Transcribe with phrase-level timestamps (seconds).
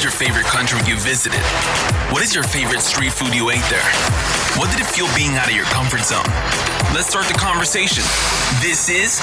[0.00, 1.40] is your favorite country you visited?
[2.10, 3.84] What is your favorite street food you ate there?
[4.56, 6.24] What did it feel being out of your comfort zone?
[6.94, 8.02] Let's start the conversation.
[8.62, 9.20] This is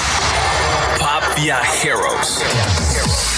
[1.00, 3.37] Pop Viajeros.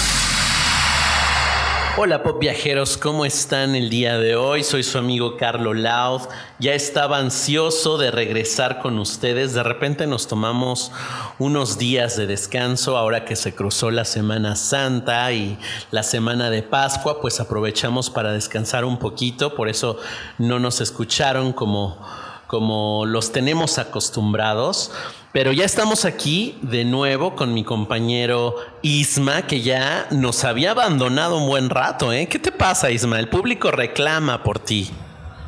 [2.03, 4.64] Hola pop viajeros, ¿cómo están el día de hoy?
[4.64, 6.23] Soy su amigo Carlo Laud.
[6.59, 9.53] Ya estaba ansioso de regresar con ustedes.
[9.53, 10.92] De repente nos tomamos
[11.39, 15.59] unos días de descanso ahora que se cruzó la Semana Santa y
[15.91, 19.55] la Semana de Pascua, pues aprovechamos para descansar un poquito.
[19.55, 19.98] Por eso
[20.39, 21.98] no nos escucharon como,
[22.47, 24.91] como los tenemos acostumbrados.
[25.33, 31.39] Pero ya estamos aquí de nuevo con mi compañero Isma, que ya nos había abandonado
[31.39, 32.12] un buen rato.
[32.12, 32.27] ¿eh?
[32.27, 33.20] ¿Qué te pasa, Isma?
[33.20, 34.91] El público reclama por ti.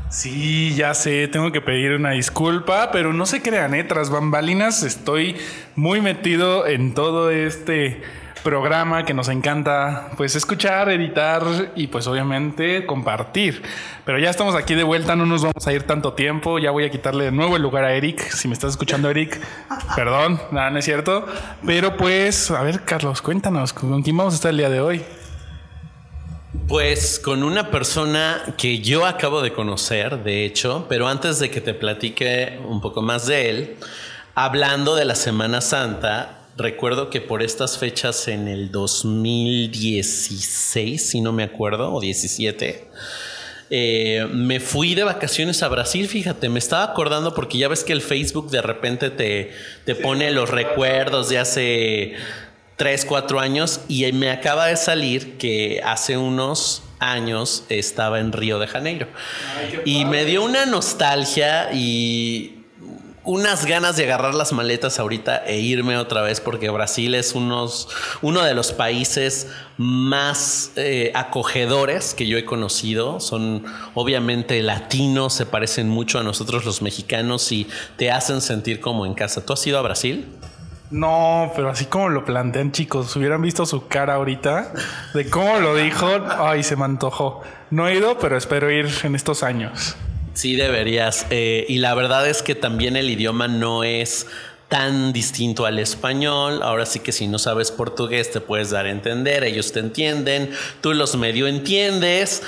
[0.09, 3.83] Sí, ya sé, tengo que pedir una disculpa, pero no se crean, ¿eh?
[3.83, 5.37] tras bambalinas estoy
[5.75, 8.03] muy metido en todo este
[8.43, 11.43] programa que nos encanta pues escuchar, editar
[11.75, 13.63] y pues obviamente compartir.
[14.05, 16.85] Pero ya estamos aquí de vuelta, no nos vamos a ir tanto tiempo, ya voy
[16.85, 19.41] a quitarle de nuevo el lugar a Eric, si me estás escuchando Eric,
[19.95, 21.27] perdón, nada, no es cierto.
[21.65, 25.03] Pero pues, a ver Carlos, cuéntanos, ¿con quién vamos a estar el día de hoy?
[26.69, 31.61] Pues con una persona que yo acabo de conocer, de hecho, pero antes de que
[31.61, 33.77] te platique un poco más de él,
[34.35, 41.33] hablando de la Semana Santa, recuerdo que por estas fechas en el 2016, si no
[41.33, 42.89] me acuerdo, o 17,
[43.71, 47.93] eh, me fui de vacaciones a Brasil, fíjate, me estaba acordando porque ya ves que
[47.93, 49.53] el Facebook de repente te,
[49.85, 52.15] te pone los recuerdos de hace
[52.77, 58.59] 3, 4 años y me acaba de salir que hace unos años estaba en Río
[58.59, 59.09] de Janeiro.
[59.85, 62.62] y me dio una nostalgia y
[63.25, 67.89] unas ganas de agarrar las maletas ahorita e irme otra vez porque Brasil es unos,
[68.21, 73.21] uno de los países más eh, acogedores que yo he conocido.
[73.21, 79.07] Son obviamente latinos, se parecen mucho a nosotros los mexicanos y te hacen sentir como
[79.07, 79.45] en casa.
[79.45, 80.27] ¿Tú has ido a Brasil?
[80.91, 84.75] No, pero así como lo plantean chicos, hubieran visto su cara ahorita
[85.15, 86.07] de cómo lo dijo,
[86.39, 87.41] ay, se me antojó.
[87.71, 89.97] No he ido, pero espero ir en estos años.
[90.35, 91.27] Sí, deberías.
[91.31, 94.27] Eh, y la verdad es que también el idioma no es
[94.69, 96.63] tan distinto al español.
[96.63, 100.51] Ahora sí que si no sabes portugués te puedes dar a entender, ellos te entienden,
[100.81, 102.43] tú los medio entiendes,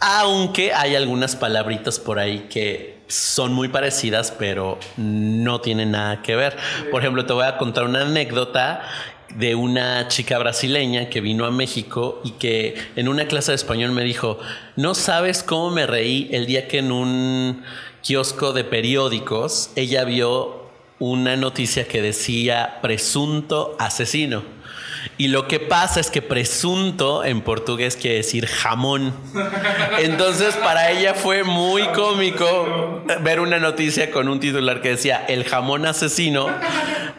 [0.00, 6.34] aunque hay algunas palabritas por ahí que son muy parecidas, pero no tienen nada que
[6.34, 6.56] ver.
[6.90, 8.82] Por ejemplo, te voy a contar una anécdota
[9.34, 13.92] de una chica brasileña que vino a México y que en una clase de español
[13.92, 14.38] me dijo,
[14.76, 17.62] no sabes cómo me reí el día que en un
[18.02, 20.64] kiosco de periódicos ella vio
[20.98, 24.42] una noticia que decía presunto asesino.
[25.18, 29.12] Y lo que pasa es que presunto en portugués quiere decir jamón.
[29.98, 35.44] Entonces para ella fue muy cómico ver una noticia con un titular que decía el
[35.44, 36.48] jamón asesino,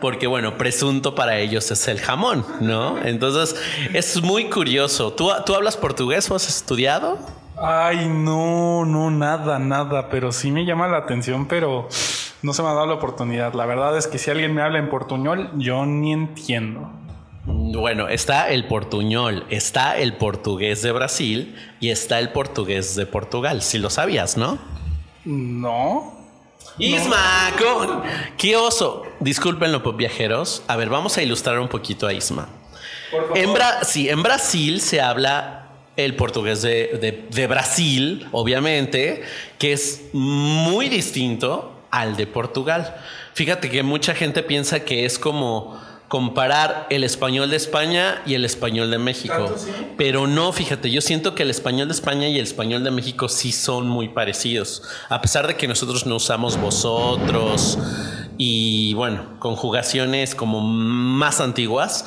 [0.02, 2.98] porque bueno, presunto para ellos es el jamón, ¿no?
[3.04, 3.56] Entonces
[3.94, 5.14] es muy curioso.
[5.14, 7.20] ¿Tú, tú hablas portugués o has estudiado?
[7.58, 11.88] Ay, no, no, nada, nada, pero sí me llama la atención, pero
[12.42, 13.54] no se me ha dado la oportunidad.
[13.54, 16.92] La verdad es que si alguien me habla en portuñol, yo ni entiendo.
[17.46, 23.62] Bueno, está el portuñol, está el portugués de Brasil y está el portugués de Portugal.
[23.62, 24.58] Si lo sabías, ¿no?
[25.26, 26.14] No.
[26.80, 27.54] Isma,
[28.38, 29.04] qué oso.
[29.20, 30.64] Discúlpenlo, por viajeros.
[30.68, 32.50] A ver, vamos a ilustrar un poquito a Isma.
[33.36, 33.52] En,
[33.84, 39.24] sí, en Brasil se habla el portugués de, de Brasil, obviamente,
[39.60, 42.96] que es muy distinto al de Portugal.
[43.34, 48.46] Fíjate que mucha gente piensa que es como comparar el español de España y el
[48.46, 49.54] español de México.
[49.98, 53.28] Pero no, fíjate, yo siento que el español de España y el español de México
[53.28, 54.84] sí son muy parecidos.
[55.10, 57.80] A pesar de que nosotros no usamos vosotros
[58.38, 62.06] y bueno, conjugaciones como más antiguas,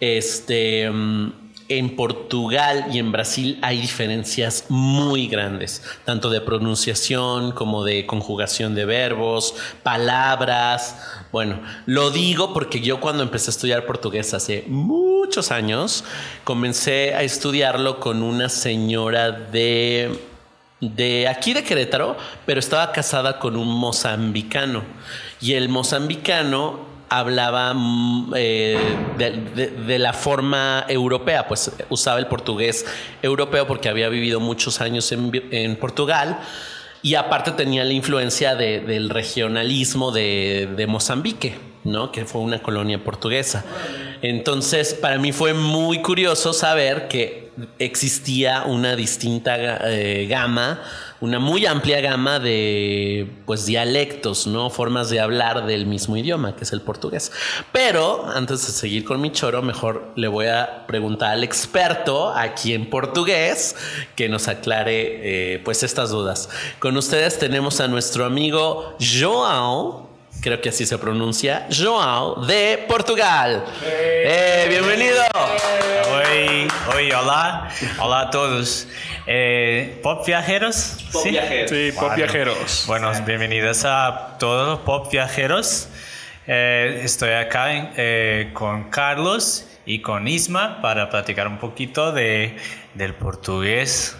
[0.00, 7.84] este mm, en Portugal y en Brasil hay diferencias muy grandes, tanto de pronunciación como
[7.84, 10.96] de conjugación de verbos, palabras.
[11.32, 16.04] Bueno, lo digo porque yo cuando empecé a estudiar portugués hace muchos años,
[16.44, 20.36] comencé a estudiarlo con una señora de
[20.80, 24.82] de aquí de Querétaro, pero estaba casada con un mozambicano.
[25.40, 28.78] Y el mozambicano hablaba mm, eh,
[29.16, 32.84] de, la forma europea, pues usaba el portugués
[33.22, 36.38] europeo porque había vivido muchos años en, Portugal
[37.02, 42.10] y aparte tenía la influencia del regionalismo de, Mozambique, ¿no?
[42.10, 43.64] que fue una colonia portuguesa.
[44.22, 50.82] Entonces, para mí fue muy curioso saber que existía una distinta eh, gama,
[51.20, 54.70] una muy amplia gama de pues dialectos, ¿no?
[54.70, 57.32] Formas de hablar del mismo idioma, que es el portugués.
[57.72, 62.74] Pero antes de seguir con mi choro, mejor le voy a preguntar al experto aquí
[62.74, 63.76] en portugués
[64.14, 66.48] que nos aclare eh, pues estas dudas.
[66.78, 70.06] Con ustedes tenemos a nuestro amigo João
[70.46, 73.64] creo que así se pronuncia, João de Portugal.
[73.82, 75.20] Eh, bienvenido.
[75.34, 78.86] Oi, oi, olá, olá a todos.
[79.26, 80.98] Eh, ¿Pop Viajeros?
[81.12, 81.30] Pop ¿Sí?
[81.30, 81.70] Viajeros.
[81.70, 82.84] Sí, pop viajeros.
[82.86, 85.88] Bueno, bienvenidos a todos los Pop Viajeros.
[86.46, 92.56] Eh, estoy acá en- eh, con Carlos y con Isma para platicar un poquito de,
[92.94, 94.16] del portugués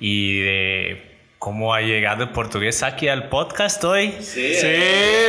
[0.00, 4.14] y de cómo ha llegado el portugués aquí al podcast hoy.
[4.20, 4.66] Sí, Sí,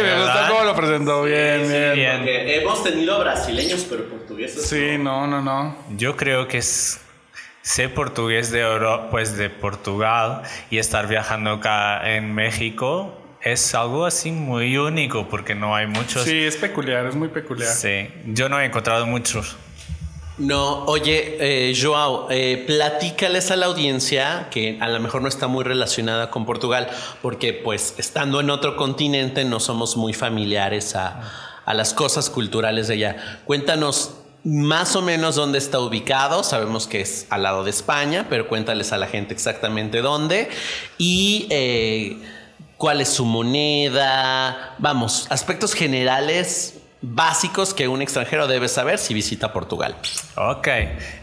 [0.04, 1.24] me gusta cómo lo presentó.
[1.24, 1.94] Bien, bien.
[1.95, 2.18] bien.
[2.18, 4.68] porque hemos tenido brasileños, pero portugueses.
[4.68, 5.75] Sí, no, no, no.
[5.98, 7.00] Yo creo que es
[7.62, 14.06] ser portugués de Euro- pues de Portugal y estar viajando acá en México es algo
[14.06, 16.24] así muy único porque no hay muchos.
[16.24, 17.69] Sí, es peculiar, es muy peculiar.
[17.69, 19.57] Sí, yo no he encontrado muchos.
[20.38, 25.48] No, oye, eh, Joao, eh, platícales a la audiencia que a lo mejor no está
[25.48, 26.88] muy relacionada con Portugal,
[27.24, 31.22] porque pues estando en otro continente no somos muy familiares a,
[31.66, 33.42] a las cosas culturales de allá.
[33.45, 34.12] Cuéntanos
[34.44, 38.94] más o menos dónde está ubicado, sabemos que es al lado de España, pero cuéntales
[38.94, 40.50] a la gente exactamente dónde.
[41.00, 42.18] Y eh,
[42.78, 49.54] cuál es su moneda, vamos, aspectos generales básicos que un extranjero debe saber si visita
[49.54, 49.96] Portugal.
[50.36, 50.68] Ok,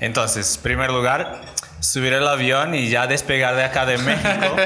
[0.01, 1.41] entonces, primer lugar,
[1.81, 4.57] subir el avión y ya despegar de acá de México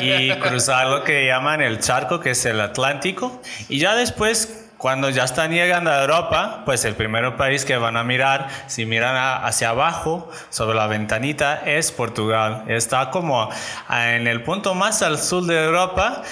[0.00, 3.40] y cruzar lo que llaman el charco, que es el Atlántico.
[3.68, 7.96] Y ya después, cuando ya están llegando a Europa, pues el primer país que van
[7.96, 12.64] a mirar, si miran a- hacia abajo, sobre la ventanita, es Portugal.
[12.68, 13.50] Está como
[13.90, 16.22] en el punto más al sur de Europa,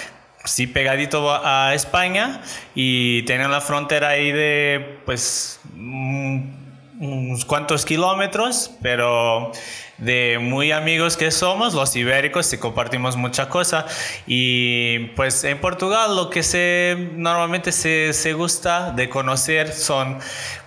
[0.48, 2.40] sí pegadito a España
[2.74, 9.52] y tienen la frontera ahí de pues unos cuantos kilómetros, pero
[9.98, 13.86] de muy amigos que somos, los ibéricos, y compartimos mucha cosa.
[14.26, 20.18] Y pues en Portugal lo que se normalmente se, se gusta de conocer son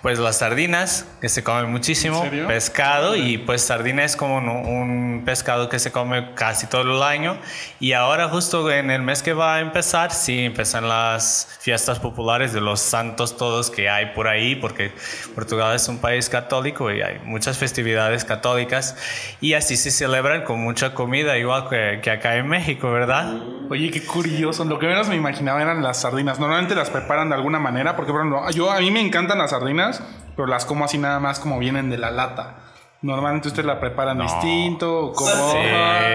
[0.01, 5.23] pues las sardinas, que se comen muchísimo, pescado, y pues sardina es como un, un
[5.23, 7.37] pescado que se come casi todo el año.
[7.79, 12.51] Y ahora justo en el mes que va a empezar, sí, empiezan las fiestas populares
[12.51, 14.91] de los santos todos que hay por ahí, porque
[15.35, 18.95] Portugal es un país católico y hay muchas festividades católicas.
[19.39, 23.33] Y así se celebran con mucha comida, igual que, que acá en México, ¿verdad?
[23.69, 24.65] Oye, qué curioso.
[24.65, 26.39] Lo que menos me imaginaba eran las sardinas.
[26.39, 29.51] Normalmente las preparan de alguna manera, porque por ejemplo, yo a mí me encantan las
[29.51, 30.03] sardinas,
[30.35, 32.55] pero las como así nada más como vienen de la lata.
[33.03, 35.57] Normalmente ustedes la preparan distinto, como Sí.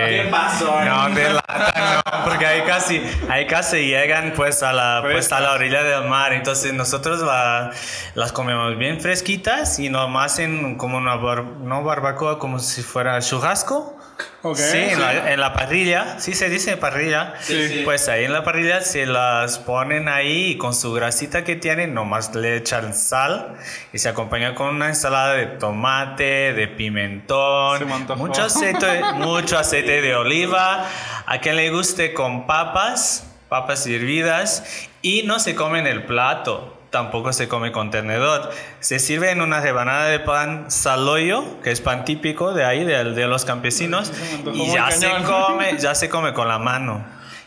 [0.09, 0.81] ¿Qué pasó?
[0.85, 5.41] No, de lata no, porque ahí casi, ahí casi llegan pues a la, pues, a
[5.41, 6.33] la orilla del mar.
[6.33, 7.71] Entonces nosotros la-
[8.15, 13.21] las comemos bien fresquitas y nomás en como una bar- no barbacoa, como si fuera
[13.21, 13.97] churrasco.
[14.43, 17.35] Ok, sí, en la, en la parrilla, sí se dice parrilla.
[17.41, 17.83] Sí, sí.
[17.85, 21.95] Pues ahí en la parrilla se las ponen ahí y con su grasita que tienen,
[21.95, 23.57] nomás le echan sal
[23.93, 30.15] y se acompaña con una ensalada de tomate, de pimentón, mucho aceite, mucho aceite de
[30.15, 30.87] oliva.
[31.27, 36.76] A quien le guste con papas, papas hervidas y no se come en el plato.
[36.91, 38.51] Tampoco se come con tenedor.
[38.81, 43.05] Se sirve en una rebanada de pan saloyo, que es pan típico de ahí, de,
[43.05, 44.13] de los campesinos.
[44.53, 47.05] Y ya se come, ya se come con la mano.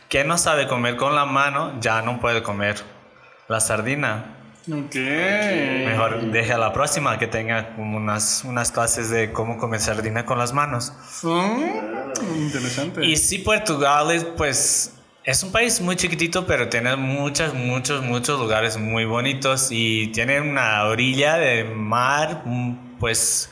[0.09, 2.77] Quien no sabe comer con la mano, ya no puede comer
[3.47, 4.35] la sardina.
[4.71, 4.95] Ok.
[4.95, 10.25] Mejor deje a la próxima que tenga como unas, unas clases de cómo comer sardina
[10.25, 10.93] con las manos.
[11.23, 13.05] Mm, interesante.
[13.05, 14.93] Y sí, Portugal es, pues,
[15.29, 20.41] es un país muy chiquitito, pero tiene muchos, muchos, muchos lugares muy bonitos y tiene
[20.41, 23.51] una orilla de mar, mm, pues,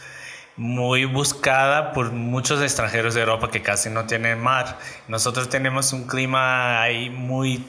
[0.55, 4.79] muy buscada por muchos extranjeros de Europa que casi no tienen mar.
[5.07, 7.63] Nosotros tenemos un clima ahí muy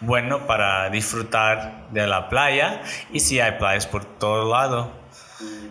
[0.00, 2.80] bueno para disfrutar de la playa
[3.12, 4.92] y sí hay playas por todo lado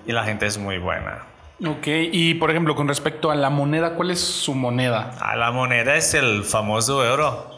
[0.06, 1.37] y la gente es muy buena.
[1.66, 5.16] Ok, y por ejemplo, con respecto a la moneda, ¿cuál es su moneda?
[5.20, 7.56] Ah, la moneda es el famoso euro.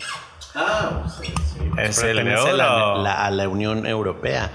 [0.55, 1.69] Ah, sí, sí.
[1.77, 3.01] Es el a la, euro.
[3.03, 4.51] la- a la Unión Europea.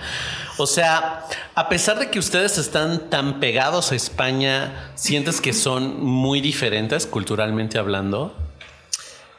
[0.56, 1.24] O sea,
[1.54, 7.06] a pesar de que ustedes están tan pegados a España, ¿sientes que son muy diferentes
[7.06, 8.34] culturalmente hablando?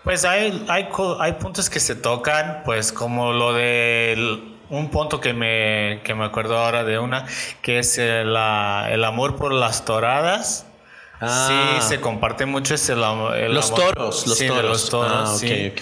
[0.04, 0.88] Pues hay, hay,
[1.20, 6.26] hay puntos que se tocan, pues como lo de un punto que me, que me
[6.26, 7.26] acuerdo ahora de una,
[7.62, 10.66] que es el, la- el amor por las toradas.
[11.22, 11.78] Ah.
[11.80, 13.04] Sí, se comparte mucho el,
[13.36, 13.94] el Los amor.
[13.96, 14.66] toros, los Sí, de toros.
[14.72, 15.74] los toros, Ah, sí.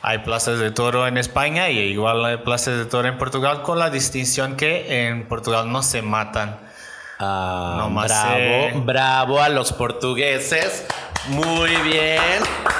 [0.00, 3.78] Hay plazas de toro en España y igual hay plazas de toro en Portugal con
[3.78, 6.56] la distinción que en Portugal no se matan.
[7.20, 8.72] Ah, No más bravo, sé.
[8.76, 10.86] bravo a los portugueses.
[11.28, 12.20] Muy bien.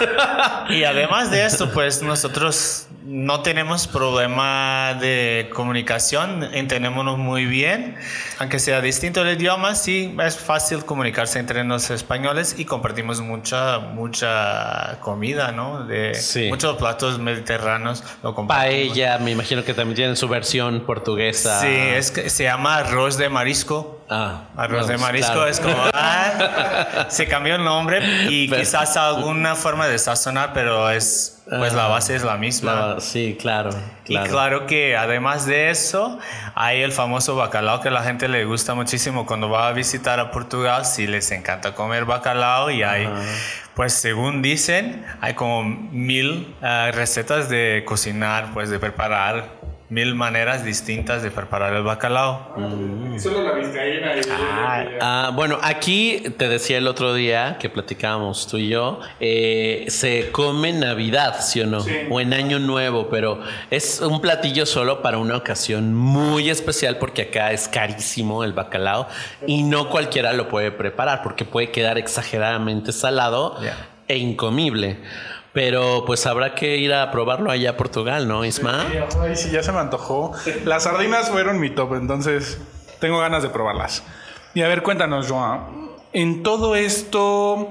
[0.70, 7.96] Y además de esto, pues nosotros no tenemos problema de comunicación, entendémonos muy bien,
[8.38, 13.78] aunque sea distinto el idioma, sí es fácil comunicarse entre los españoles y compartimos mucha
[13.78, 15.84] mucha comida, ¿no?
[15.84, 16.48] De Sí.
[16.50, 18.88] muchos platos mediterráneos lo compartimos.
[18.94, 21.62] Paella, me imagino que también tienen su versión portuguesa.
[21.62, 24.04] Sí, es que se llama arroz de marisco.
[24.10, 25.48] Ah, Arroz no, de marisco claro.
[25.48, 30.90] es como, ah, se cambió el nombre y Pero- quizás alguna forma de sazonar, pero
[30.90, 32.74] es, pues la base es la misma.
[32.94, 33.70] La- sí, claro,
[34.04, 34.26] claro.
[34.26, 36.18] Y claro que además de eso,
[36.54, 40.20] hay el famoso bacalao que a la gente le gusta muchísimo cuando va a visitar
[40.20, 43.08] a Portugal, sí les encanta comer bacalao y hay,
[43.74, 49.46] pues según dicen, hay como mil ah, recetas de cocinar, pues de preparar,
[49.90, 52.54] mil maneras distintas de preparar el bacalao.
[53.18, 58.46] Solo la vizcaína y Ah, Ah, bueno, aquí te decía el otro día que platicábamos
[58.46, 61.80] tú y yo, eh, se come en Navidad, ¿sí o no?
[61.80, 61.92] Sí.
[62.10, 63.40] O en Año Nuevo, pero
[63.70, 69.08] es un platillo solo para una ocasión muy especial porque acá es carísimo el bacalao
[69.46, 73.58] y no cualquiera lo puede preparar porque puede quedar exageradamente salado
[74.06, 74.98] e incomible.
[75.58, 78.86] Pero pues habrá que ir a probarlo allá a Portugal, ¿no, Isma?
[79.20, 80.30] Ay, sí, ya se me antojó.
[80.64, 82.60] Las sardinas fueron mi top, entonces
[83.00, 84.04] tengo ganas de probarlas.
[84.54, 85.62] Y a ver, cuéntanos, Joan.
[86.12, 87.70] En todo esto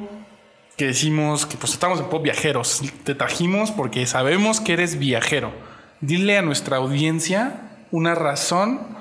[0.76, 5.54] que decimos que pues estamos en Pop Viajeros, te trajimos porque sabemos que eres viajero.
[6.02, 8.98] Dile a nuestra audiencia una razón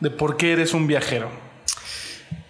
[0.00, 1.28] de por qué eres un viajero.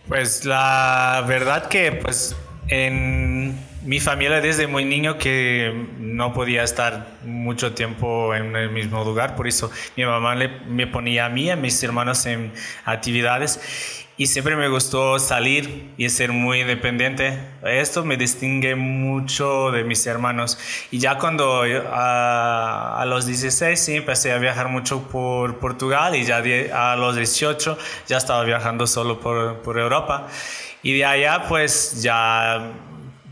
[0.07, 2.37] Pues la verdad que pues
[2.69, 9.05] en mi familia desde muy niño que no podía estar mucho tiempo en el mismo
[9.05, 10.37] lugar, por eso mi mamá
[10.69, 12.53] me ponía a mí a mis hermanos en
[12.85, 13.61] actividades
[14.21, 17.41] y siempre me gustó salir y ser muy independiente.
[17.63, 20.59] Esto me distingue mucho de mis hermanos.
[20.91, 26.43] Y ya cuando a, los 16 sí empecé a viajar mucho por Portugal y ya
[26.75, 30.27] a los 18 ya estaba viajando solo por, por Europa.
[30.83, 32.75] Y de allá pues ya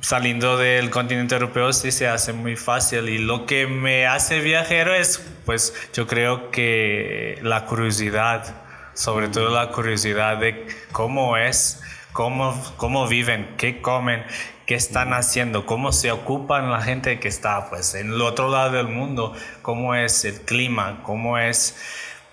[0.01, 3.09] saliendo del continente europeo sí se hace muy fácil.
[3.09, 9.51] Y lo que me hace viajero es pues yo creo que la curiosidad sobre todo
[9.51, 11.81] la curiosidad de cómo es,
[12.13, 14.25] cómo, cómo viven, qué comen,
[14.67, 18.73] qué están haciendo, cómo se ocupan la gente que está pues en el otro lado
[18.73, 21.77] del mundo, cómo es el clima, cómo es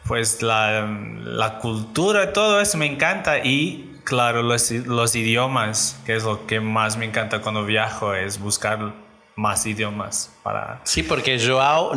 [0.08, 0.88] pues la,
[1.24, 3.38] la cultura, todo eso me encanta.
[3.38, 8.40] Y claro los, los idiomas, que es lo que más me encanta cuando viajo, es
[8.40, 8.94] buscar
[9.36, 10.80] más idiomas para...
[10.86, 11.92] Sí, porque Joao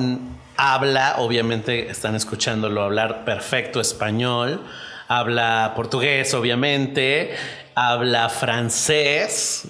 [0.57, 4.61] habla, obviamente están escuchándolo hablar perfecto español,
[5.07, 7.37] habla portugués, obviamente,
[7.77, 9.69] habla francés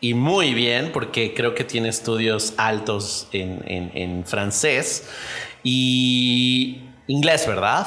[0.00, 5.08] y muy bien, porque creo que tiene estudios altos en, en- en francés
[5.64, 7.86] y inglés, ¿verdad?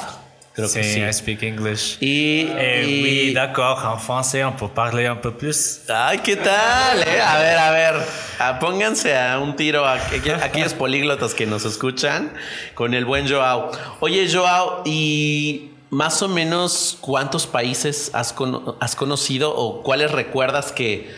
[0.53, 1.00] Creo que Sí, sí.
[1.01, 1.98] I speak English.
[2.01, 5.81] Y, Eh, y- oui, d'accord, en français on peut parler un peu plus.
[5.88, 7.00] Ay, ¿qué tal?
[7.08, 7.22] eh?
[7.22, 7.93] A ver, a ver.
[8.38, 12.34] Ah, pónganse a un tiro a aqu- aquellos políglotas que nos escuchan
[12.74, 13.72] con el buen Joao.
[14.01, 20.74] Oye, Joao, ¿y más o menos cuántos países has, cono- has conocido o cuáles recuerdas
[20.74, 21.10] que,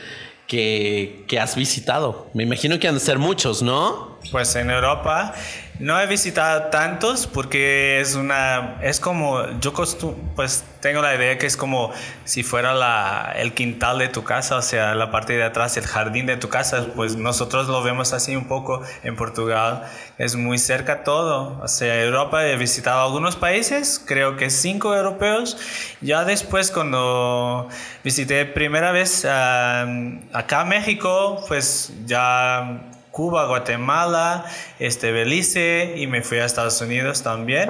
[0.48, 2.28] que, que has visitado?
[2.36, 4.20] Me imagino que han de ser muchos, ¿no?
[4.32, 5.34] Pues en Europa
[5.80, 11.38] no he visitado tantos porque es una es como yo costu- pues tengo la idea
[11.38, 11.92] que es como
[12.26, 15.86] si fuera la, el quintal de tu casa, o sea, la parte de atrás, el
[15.86, 19.84] jardín de tu casa, pues nosotros lo vemos así un poco en Portugal,
[20.18, 25.58] es muy cerca todo, o sea, Europa he visitado algunos países, creo que cinco europeos,
[26.02, 27.70] ya después cuando
[28.04, 29.86] visité primera vez ah,
[30.34, 34.44] acá México, pues ya Cuba, Guatemala,
[34.80, 37.70] este, Belice y me fui a Estados Unidos también.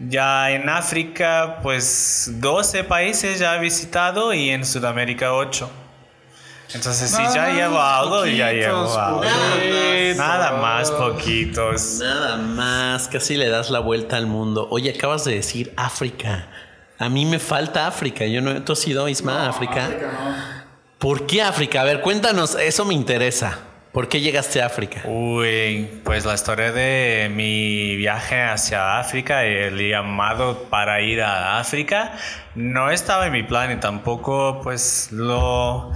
[0.00, 5.70] Ya en África, pues 12 países ya he visitado y en Sudamérica 8.
[6.74, 9.20] Entonces sí, ya llevo algo y ya llevo algo.
[9.20, 10.16] poquitos.
[10.16, 11.98] Nada más poquitos.
[12.00, 14.66] Nada más, casi le das la vuelta al mundo.
[14.68, 16.48] Oye, acabas de decir África.
[16.98, 18.26] A mí me falta África.
[18.26, 19.88] Yo no, ¿Tú has ido, Isma, a África?
[20.98, 21.82] ¿Por qué África?
[21.82, 23.71] A ver, cuéntanos, eso me interesa.
[23.92, 25.02] ¿Por qué llegaste a África?
[25.04, 32.12] Uy, pues la historia de mi viaje hacia África, el llamado para ir a África,
[32.54, 35.92] no estaba en mi plan y tampoco pues lo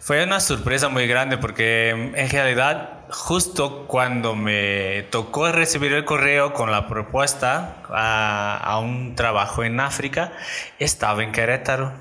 [0.00, 6.54] Fue una sorpresa muy grande porque en realidad justo cuando me tocó recibir el correo
[6.54, 10.32] con la propuesta a, a un trabajo en África,
[10.78, 11.92] estaba en Querétaro.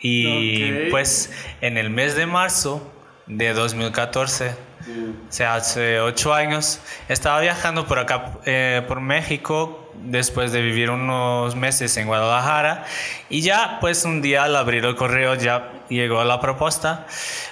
[0.00, 2.95] Y pues en el mes de marzo
[3.26, 10.52] de 2014, o sea, hace ocho años, estaba viajando por acá, eh, por México, después
[10.52, 12.84] de vivir unos meses en Guadalajara.
[13.28, 17.06] Y ya, pues un día al abrir el correo ya llegó la propuesta.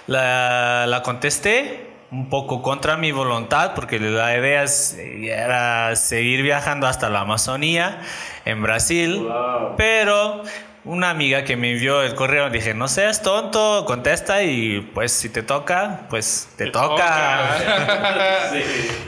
[0.06, 6.86] La, la contesté un poco contra mi voluntad, porque la idea es- era seguir viajando
[6.86, 8.00] hasta la Amazonía,
[8.44, 9.26] en Brasil,
[9.76, 10.42] pero
[10.84, 15.30] una amiga que me envió el correo dije, no seas tonto, contesta y pues si
[15.30, 17.58] te toca, pues te, toca.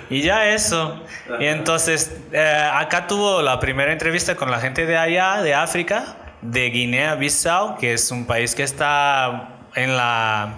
[0.09, 1.03] Y ya eso.
[1.41, 6.17] Y entonces, eh, acá tuvo la primera entrevista con la gente de allá, de África,
[6.43, 10.55] de Guinea-Bissau, que es un país que está en la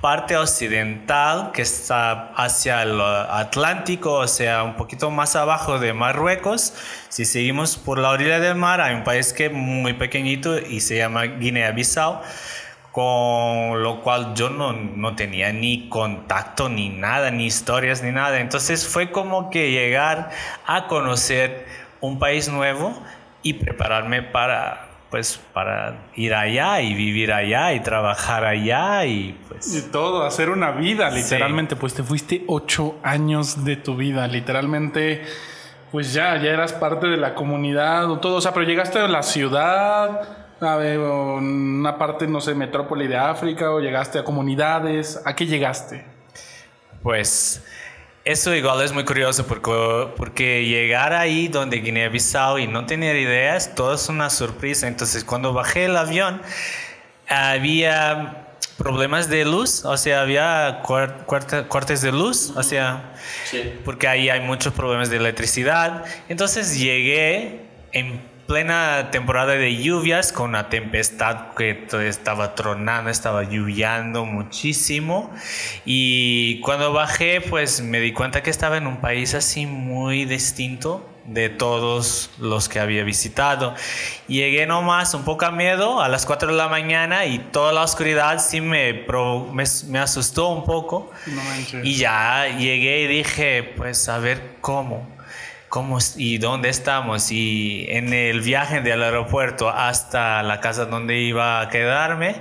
[0.00, 6.74] parte occidental, que está hacia el Atlántico, o sea, un poquito más abajo de Marruecos.
[7.08, 10.80] Si seguimos por la orilla del mar, hay un país que es muy pequeñito y
[10.80, 12.20] se llama Guinea-Bissau
[12.92, 18.40] con lo cual yo no, no tenía ni contacto ni nada, ni historias ni nada.
[18.40, 20.30] Entonces fue como que llegar
[20.66, 21.66] a conocer
[22.00, 23.00] un país nuevo
[23.42, 29.38] y prepararme para pues para ir allá y vivir allá y trabajar allá y Y
[29.48, 31.22] pues todo, hacer una vida, Sí.
[31.22, 31.76] literalmente.
[31.76, 35.22] Pues te fuiste ocho años de tu vida, literalmente.
[35.90, 38.36] Pues ya, ya eras parte de la comunidad o todo.
[38.36, 40.20] O sea, pero llegaste a la ciudad,
[40.60, 45.22] a ver, una parte, no sé, metrópoli de África, o llegaste a comunidades.
[45.24, 46.04] ¿A qué llegaste?
[47.02, 47.64] Pues
[48.28, 53.74] eso igual es muy curioso porque, porque llegar ahí donde Guinea-Bissau y no tener ideas,
[53.74, 54.86] todo es una sorpresa.
[54.86, 56.42] Entonces cuando bajé el avión
[57.26, 63.14] había problemas de luz, o sea, había cortes de luz, o sea,
[63.86, 66.04] porque ahí hay muchos problemas de electricidad.
[66.28, 67.62] Entonces llegué
[67.92, 75.30] en plena temporada de lluvias con una tempestad que estaba tronando, estaba lluviando muchísimo.
[75.84, 81.06] Y cuando bajé, pues me di cuenta que estaba en un país así muy distinto
[81.26, 83.74] de todos los que había visitado.
[84.28, 87.82] Llegué nomás un poco a miedo a las 4 de la mañana y toda la
[87.82, 89.04] oscuridad sí me,
[89.52, 91.10] me, me asustó un poco.
[91.26, 91.82] No.
[91.82, 95.06] Y ya llegué y dije, pues a ver cómo,
[95.68, 97.30] cómo y dónde estamos.
[97.30, 102.40] Y en el viaje del aeropuerto hasta la casa donde iba a quedarme,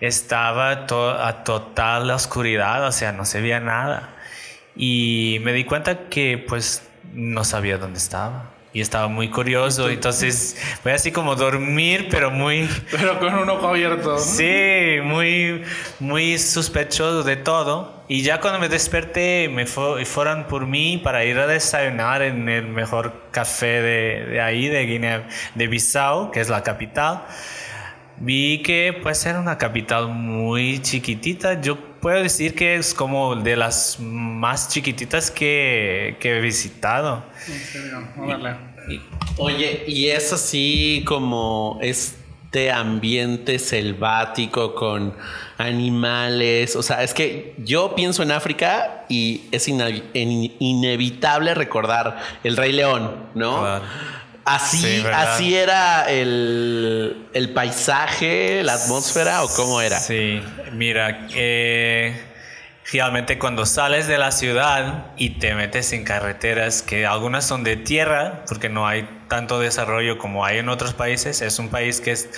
[0.00, 4.10] estaba to- a total oscuridad, o sea, no se veía nada.
[4.76, 6.82] Y me di cuenta que pues
[7.14, 8.50] no sabía dónde estaba.
[8.76, 13.68] Y estaba muy curioso, entonces fue así como dormir, pero muy, Pero con un ojo
[13.68, 14.18] abierto.
[14.18, 15.62] Sí, muy,
[15.98, 18.04] muy sospechoso de todo.
[18.06, 22.50] Y ya cuando me desperté, me fu- fueron por mí para ir a desayunar en
[22.50, 27.22] el mejor café de, de ahí, de Guinea, de Bissau, que es la capital.
[28.18, 31.62] Vi que pues era una capital muy chiquitita.
[31.62, 37.24] Yo puedo decir que es como de las más chiquititas que, que he visitado.
[39.38, 45.14] Oye, y es así como este ambiente selvático con
[45.58, 46.76] animales.
[46.76, 52.70] O sea, es que yo pienso en África y es in- inevitable recordar el Rey
[52.70, 53.58] León, ¿no?
[53.62, 53.84] Claro.
[54.46, 59.98] Así, así era el, el paisaje, la atmósfera o cómo era.
[59.98, 60.40] Sí,
[60.72, 62.16] mira, eh,
[62.92, 67.76] realmente cuando sales de la ciudad y te metes en carreteras que algunas son de
[67.76, 72.12] tierra, porque no hay tanto desarrollo como hay en otros países, es un país que
[72.12, 72.28] es,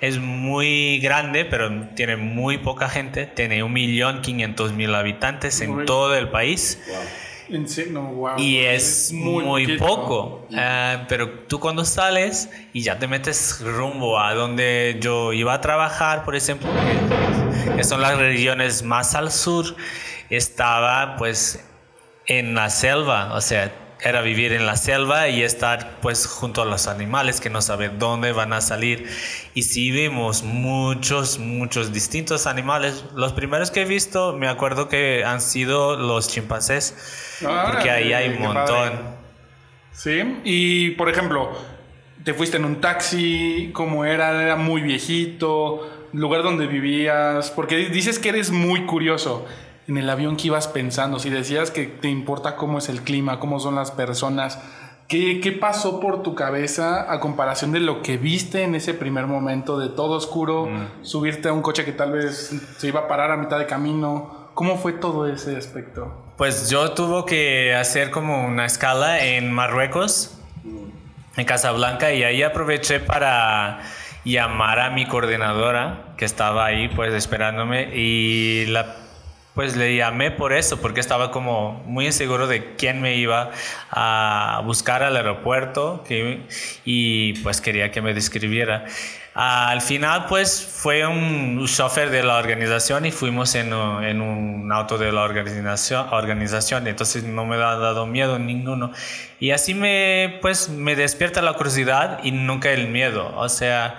[0.00, 5.84] es muy grande, pero tiene muy poca gente, tiene un millón quinientos mil habitantes en
[5.84, 6.78] todo el país.
[7.52, 8.38] En serio, no, wow.
[8.38, 10.46] Y es muy, poco.
[10.54, 15.60] Ah, pero tú cuando sales y ya te metes rumbo a donde yo iba a
[15.60, 16.68] trabajar, por ejemplo,
[17.76, 19.76] que son las regiones más al sur,
[20.28, 21.64] estaba pues
[22.26, 26.64] en la selva, o sea, era vivir en la selva y estar pues junto a
[26.64, 29.08] los animales que no saben dónde van a salir.
[29.54, 33.04] Y sí vimos muchos, muchos distintos animales.
[33.14, 38.28] Los primeros que he visto, me acuerdo que han sido los chimpancés, porque ahí hay
[38.30, 38.66] un montón.
[38.66, 39.20] padre.
[39.92, 41.52] Sí, y por ejemplo,
[42.24, 44.42] te fuiste en un taxi, ¿cómo era?
[44.42, 49.46] Era muy viejito, lugar donde vivías, porque dices que eres muy curioso.
[49.90, 53.40] En el avión que ibas pensando, si decías que te importa cómo es el clima,
[53.40, 54.60] cómo son las personas,
[55.08, 59.26] ¿Qué, ¿Qué pasó por tu cabeza a comparación de lo que viste en ese primer
[59.26, 61.04] momento de todo oscuro, Mm.
[61.04, 64.50] subirte a un coche que tal vez se iba a parar a mitad de camino?
[64.54, 66.32] ¿Cómo fue todo ese aspecto?
[66.36, 70.38] Pues yo tuve que hacer como una escala en Marruecos,
[71.36, 73.80] en Casablanca, y ahí aproveché para
[74.24, 78.94] llamar a mi coordinadora que estaba ahí pues esperándome y la
[79.54, 83.50] pues le llamé por eso, porque estaba como muy inseguro de quién me iba
[83.90, 86.46] a buscar al aeropuerto que,
[86.84, 88.86] y pues quería que me describiera.
[89.34, 94.98] Al final pues fue un chofer de la organización y fuimos en, en un auto
[94.98, 98.92] de la organización, organización, entonces no me ha dado miedo ninguno.
[99.38, 103.98] Y así me pues me despierta la curiosidad y nunca el miedo, o sea...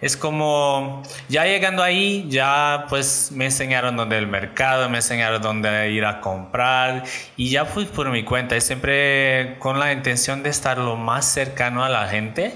[0.00, 5.90] Es como, ya llegando ahí, ya pues me enseñaron dónde el mercado, me enseñaron dónde
[5.90, 7.04] ir a comprar
[7.36, 11.26] y ya fui por mi cuenta y siempre con la intención de estar lo más
[11.26, 12.54] cercano a la gente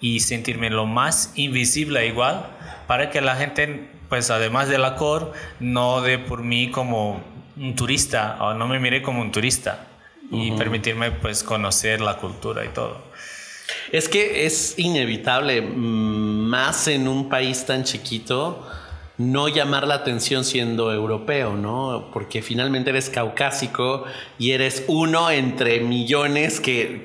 [0.00, 2.46] y sentirme lo más invisible igual
[2.86, 5.26] para que la gente pues además de la core
[5.60, 7.22] no dé por mí como
[7.56, 9.86] un turista o no me mire como un turista
[10.30, 13.02] y permitirme pues conocer la cultura y todo.
[13.92, 18.66] Es que es inevitable, mm, más en un país tan chiquito,
[19.20, 22.08] no llamar la atención siendo europeo, ¿no?
[22.10, 24.04] Porque finalmente eres caucásico
[24.38, 27.02] y eres uno entre millones que,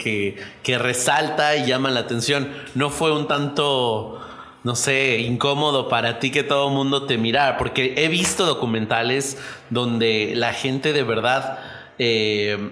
[0.63, 2.49] que, resalta y llama la atención.
[2.73, 4.21] No fue un tanto,
[4.63, 9.38] no sé, incómodo para ti que todo el mundo te mirara, porque he visto documentales
[9.69, 11.60] donde la gente de verdad...
[11.99, 12.71] eh,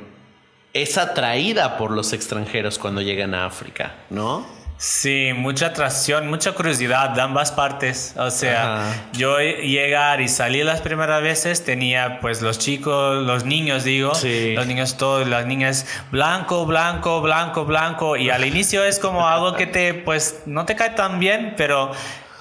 [0.74, 4.46] es atraída por los extranjeros cuando llegan a África, ¿no?
[4.76, 8.16] Sí, mucha atracción, mucha curiosidad de ambas partes.
[8.18, 8.96] O sea, Ajá.
[9.14, 14.54] yo llegar y salir las primeras veces tenía pues los chicos, los niños digo, Sí.
[14.56, 19.54] los niños todos, las niñas blanco, blanco, blanco, blanco y al inicio es como algo
[19.54, 21.92] que te pues no te cae tan bien, pero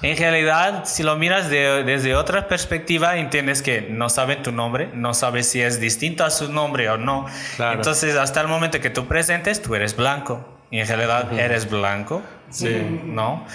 [0.03, 4.89] en realidad si lo miras de- desde otra perspectiva entiendes que no saben tu nombre,
[4.93, 7.25] no sabes si es distinto a su nombre o no.
[7.55, 7.75] Claro.
[7.77, 12.21] Entonces hasta el momento que tú presentes tú eres blanco y en realidad eres blanco.
[12.49, 13.01] Sí.
[13.05, 13.45] ¿no?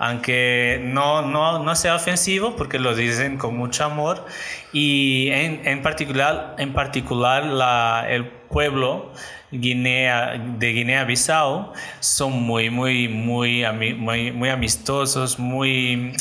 [0.00, 4.24] Aunque no, no, no sea ofensivo porque lo dicen con mucho amor
[4.72, 9.12] y en, en particular, en particular la, el pueblo
[9.50, 13.64] Guinea, de Guinea-Bissau son muy, muy, muy,
[13.96, 16.12] muy, muy amistosos, muy...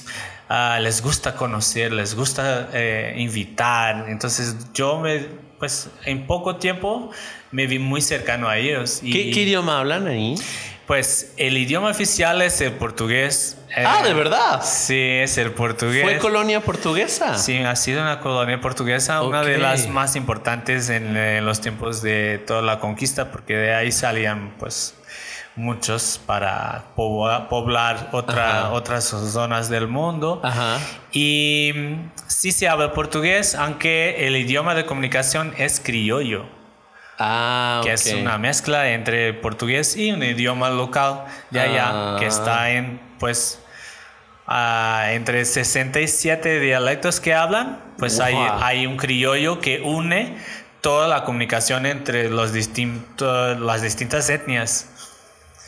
[0.49, 4.05] ah, les gusta conocer, les gusta eh, invitar.
[4.07, 5.25] Entonces yo me,
[5.59, 7.11] pues en poco tiempo
[7.51, 9.01] me vi muy cercano a ellos.
[9.03, 10.35] Y, ¿Qué, qué idioma hablan ahí?
[10.87, 13.56] pues el idioma oficial es el portugués.
[13.75, 14.61] Eh, ah, ¿de verdad?
[14.63, 16.03] Sí, es el portugués.
[16.03, 17.37] ¿Fue colonia portuguesa?
[17.37, 22.37] Sí, ha sido una colonia portuguesa, una de las más importantes en, los tiempos de
[22.45, 24.95] toda la conquista, porque de ahí salían pues
[25.55, 28.69] muchos para pobla- poblar otra, Ajá.
[28.71, 30.39] otras zonas del mundo.
[30.43, 30.77] Ajá.
[31.11, 36.56] Y mm, sí se habla portugués, aunque el idioma de comunicación es criollo
[37.19, 42.15] Ah, que es una mezcla entre portugués y un idioma local de allá Ah.
[42.19, 43.59] que está en pues
[44.45, 48.47] ah, entre 67 dialectos que hablan pues hay, Wow.
[48.61, 50.37] hay un criollo que une
[50.81, 54.89] toda la comunicación entre los distintos las distintas etnias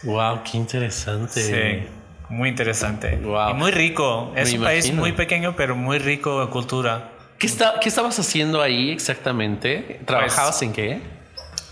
[0.03, 1.41] Wow, qué interesante.
[1.41, 1.87] sí
[2.29, 3.49] muy interesante Wow.
[3.49, 7.09] y muy rico es Me un país muy pequeño pero muy rico en cultura
[7.39, 9.99] ¿Qué, está- ¿Qué estabas haciendo ahí exactamente?
[10.05, 11.01] ¿Trabajabas Pues, en qué?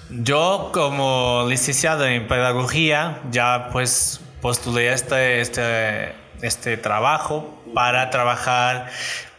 [0.09, 8.89] Yo como licenciado en pedagogía ya pues postulé este, este, este trabajo para trabajar,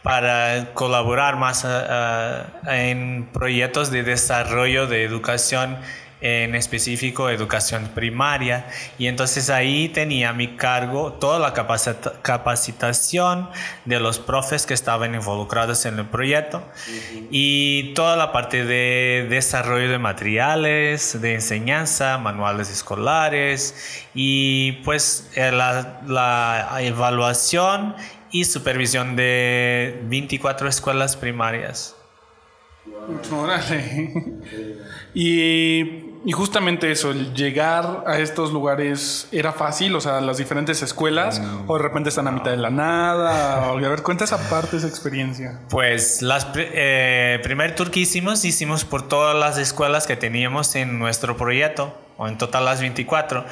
[0.03, 5.77] para colaborar más ah, ah, en proyectos de desarrollo de educación
[6.21, 8.65] en específico educación primaria
[8.97, 13.49] y entonces ahí tenía a mi cargo toda la capacita- capacitación
[13.85, 16.61] de los profes que estaban involucrados en el proyecto
[17.31, 25.51] y toda la parte de desarrollo de materiales, de enseñanza, manuales escolares y pues eh,
[25.53, 27.95] la, la evaluación
[28.31, 31.95] y supervisión de 24 escuelas primarias.
[33.31, 34.03] Órale.
[35.13, 40.81] Y, y justamente eso, el llegar a estos lugares era fácil, o sea, las diferentes
[40.81, 43.71] escuelas, o de repente están a mitad de la nada.
[43.71, 45.61] O, a ver, cuenta esa parte, esa experiencia.
[45.69, 50.99] Pues las eh, primer tour que hicimos, hicimos por todas las escuelas que teníamos en
[50.99, 53.45] nuestro proyecto, o en total las 24.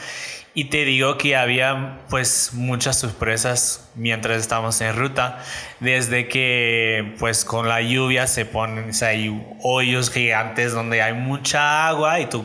[0.54, 5.40] Y te digo que había pues muchas sorpresas mientras estábamos en ruta,
[5.80, 11.14] desde que pues con la lluvia se ponen, o sea, hay hoyos gigantes donde hay
[11.14, 12.44] mucha agua y tú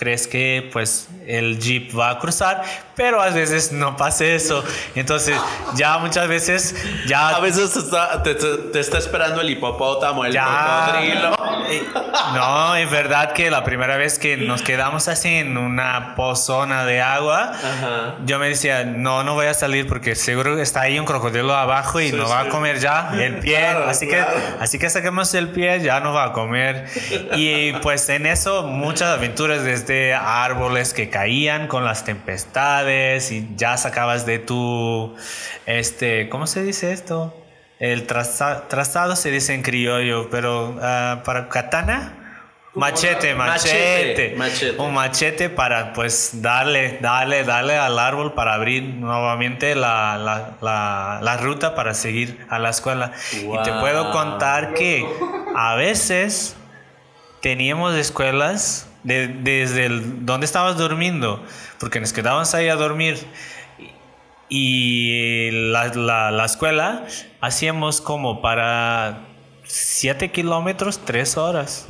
[0.00, 2.62] crees que pues el jeep va a cruzar,
[2.96, 4.64] pero a veces no pasa eso.
[4.94, 5.38] Entonces
[5.74, 6.74] ya muchas veces
[7.06, 7.36] ya...
[7.36, 11.36] A veces te está, te, está esperando el hipopótamo, el cocodrilo.
[11.70, 11.84] Eh,
[12.34, 17.00] No, es verdad que la primera vez que nos quedamos así en una pozona de
[17.00, 18.14] agua, Ajá.
[18.24, 21.54] yo me decía, no, no voy a salir porque seguro que está ahí un crocodilo
[21.54, 23.58] abajo y nos va a comer ya el pie.
[23.60, 24.32] Claro, así, claro.
[24.32, 26.86] que, así que saquemos el pie, ya nos va a comer.
[27.36, 33.76] Y pues en eso muchas aventuras desde árboles que caían con las tempestades y ya
[33.76, 35.14] sacabas de tu,
[35.66, 37.34] este, ¿cómo se dice esto?
[37.80, 42.16] El traza- trazado se dice en criollo, pero ah, para katana.
[42.72, 44.80] Machete, Machete, machete, machete.
[44.80, 51.18] Un machete para pues darle, darle, darle al árbol para abrir nuevamente la, la, la,
[51.20, 53.10] la ruta para seguir a la escuela.
[53.32, 55.04] Y te puedo contar que
[55.56, 56.54] a veces
[57.40, 61.44] teníamos escuelas de- desde el, donde estabas durmiendo,
[61.80, 63.18] porque nos quedábamos ahí a dormir.
[64.50, 67.06] Y la, la, la escuela
[67.40, 69.28] hacíamos como para
[69.64, 71.86] 7 kilómetros, 3 horas.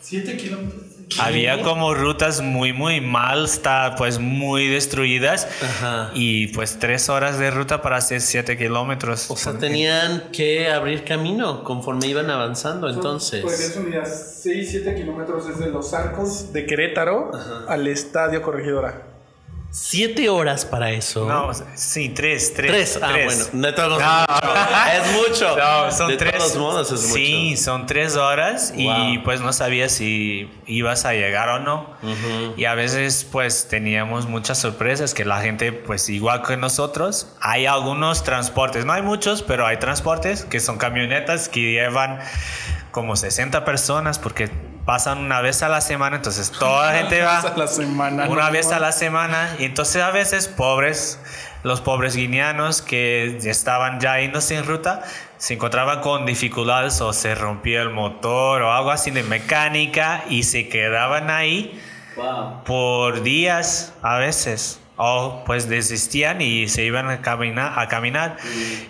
[0.00, 0.96] 7 kilómetros.
[1.18, 5.46] Había como rutas muy, muy mal, está pues muy destruidas.
[5.62, 6.10] Ajá.
[6.14, 9.30] Y pues 3 horas de ruta para hacer 7 kilómetros.
[9.30, 13.42] O sea, tenían que abrir camino conforme iban avanzando, entonces.
[13.42, 17.30] Pues unidad 6, 7 kilómetros desde los arcos de Querétaro
[17.68, 19.15] al estadio Corregidora.
[19.78, 21.26] Siete horas para eso.
[21.28, 22.70] No, sí, 3, 3.
[22.70, 22.98] Tres.
[23.02, 23.44] Ah, bueno.
[23.52, 24.24] De todos No.
[24.90, 25.54] Es mucho.
[25.54, 26.38] No, son de tres.
[26.38, 27.62] todos modos es sí, mucho.
[27.62, 31.90] son tres horas y pues no sabías si ibas a llegar o no.
[32.56, 37.66] Y a veces pues teníamos muchas sorpresas que la gente pues igual que nosotros, hay
[37.66, 42.20] algunos transportes, no hay muchos, pero hay transportes que son camionetas que llevan
[42.92, 44.48] como 60 personas porque
[44.86, 48.28] pasan una vez a la semana, entonces toda la gente va a la semana.
[48.28, 48.76] una no, vez no.
[48.76, 51.18] a la semana y entonces a veces pobres
[51.64, 55.02] los pobres guineanos que estaban ya yéndose en ruta
[55.36, 60.44] se encontraban con dificultades o se rompía el motor o algo así de mecánica y
[60.44, 61.78] se quedaban ahí
[62.64, 68.36] por días a veces o pues desistían y se iban a caminar a caminar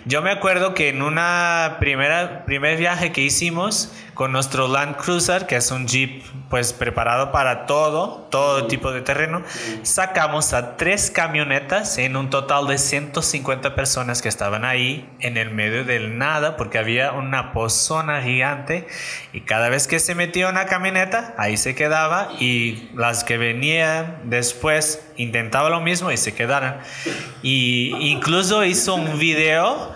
[0.05, 5.45] yo me acuerdo que en una primera primer viaje que hicimos con nuestro Land Cruiser
[5.45, 9.43] que es un jeep pues preparado para todo todo tipo de terreno
[9.83, 15.51] sacamos a tres camionetas en un total de 150 personas que estaban ahí en el
[15.51, 18.87] medio del nada porque había una pozona gigante
[19.33, 24.21] y cada vez que se metía una camioneta ahí se quedaba y las que venían
[24.23, 26.79] después intentaba lo mismo y se quedaran.
[27.41, 29.93] Y incluso hizo un video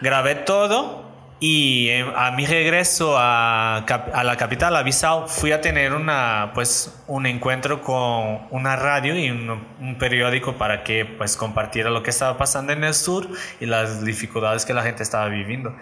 [0.00, 1.06] grabé todo
[1.38, 6.52] y eh, a mi regreso a, a la capital, a Bissau, fui a tener una,
[6.54, 12.02] pues, un encuentro con una radio y un, un periódico para que pues, compartiera lo
[12.02, 13.28] que estaba pasando en el sur
[13.60, 15.76] y las dificultades que la gente estaba viviendo.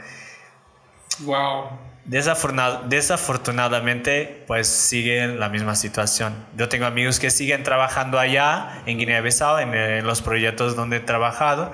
[1.21, 1.69] Wow.
[2.07, 6.35] Desafortunadamente, pues sigue la misma situación.
[6.55, 11.01] Yo tengo amigos que siguen trabajando allá en Guinea-Bissau, en, eh, los proyectos donde he
[11.01, 11.73] trabajado,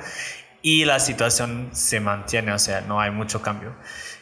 [0.63, 3.73] y la situación se mantiene, o sea, no hay mucho cambio.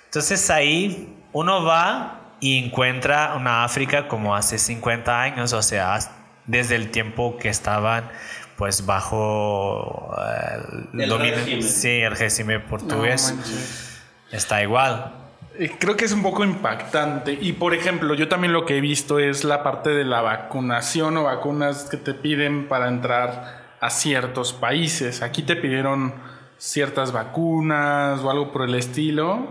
[0.07, 5.99] Entonces ahí uno va y encuentra una África como hace 50 años, o sea,
[6.47, 8.09] desde el tiempo que estaban
[8.57, 11.63] pues bajo eh, El dominio- régimen.
[11.63, 13.33] sí, el régimen No portugués.
[13.35, 14.01] manches.
[14.33, 15.15] Está igual.
[15.59, 17.39] Eh, Creo que es un poco impactante.
[17.41, 21.17] Y por ejemplo, yo también lo que he visto es la parte de la vacunación
[21.19, 25.23] o vacunas que te piden para entrar a ciertos países.
[25.23, 26.15] Aquí te pidieron
[26.59, 29.47] ciertas vacunas o algo por el estilo.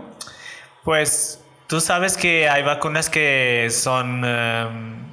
[0.84, 4.22] Pues tú sabes que hay vacunas que son...
[4.24, 5.08] em,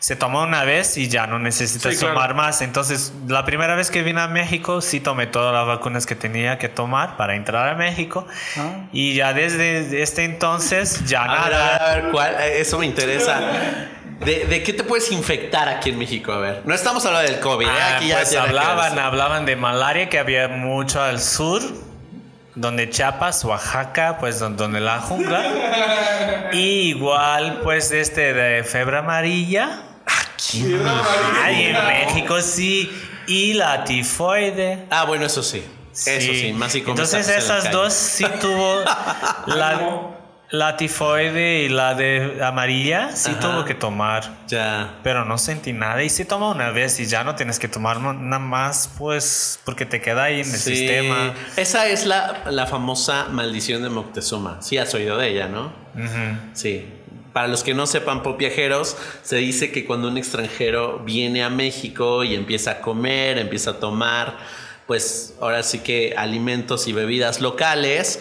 [0.00, 2.14] se toma una vez y ya no necesitas Sí, claro.
[2.14, 2.62] tomar más.
[2.62, 6.56] Entonces, la primera vez que vine a México, sí tomé todas las vacunas que tenía
[6.56, 8.24] que tomar para entrar a México.
[8.56, 8.86] Ah.
[8.92, 11.76] Y ya desde este entonces, ya A ver, nada.
[11.76, 12.34] a ver, a ver, ¿cuál?
[12.42, 13.40] Eso me interesa.
[14.20, 16.32] ¿De, de qué te puedes infectar aquí en México?
[16.32, 16.62] A ver.
[16.64, 17.66] No estamos hablando del COVID.
[17.66, 17.70] ¿eh?
[17.70, 21.62] Ah, Aquí ya pues hablaban, hablaban de malaria que había mucho al sur,
[22.56, 26.48] donde Chiapas, Oaxaca, pues don- donde la jungla.
[26.52, 29.82] y igual, pues este de febre amarilla.
[31.44, 32.90] Ay, en México sí.
[33.26, 34.86] Y la tifoide.
[34.90, 35.64] Ah, bueno, eso sí.
[35.92, 38.82] Eso sí, más comes Entonces en esas dos sí tuvo
[39.46, 40.00] la,
[40.50, 43.40] la tifoide y la de amarilla sí Ajá.
[43.40, 44.38] tuvo que tomar.
[44.48, 44.94] Ya.
[45.02, 46.02] Pero no sentí nada.
[46.02, 49.84] Y si toma una vez y ya no tienes que tomar nada más, pues porque
[49.84, 50.74] te queda ahí en el Sí.
[50.76, 51.34] sistema.
[51.56, 54.62] Esa es la, la famosa maldición de Moctezuma.
[54.62, 55.72] Sí, has oído de ella, ¿no?
[56.54, 56.86] Sí.
[57.32, 61.50] para los que no sepan, pop viajeros, se dice que cuando un extranjero viene a
[61.50, 64.38] México y empieza a comer, empieza a tomar,
[64.88, 68.18] pues ahora sí que alimentos y bebidas locales,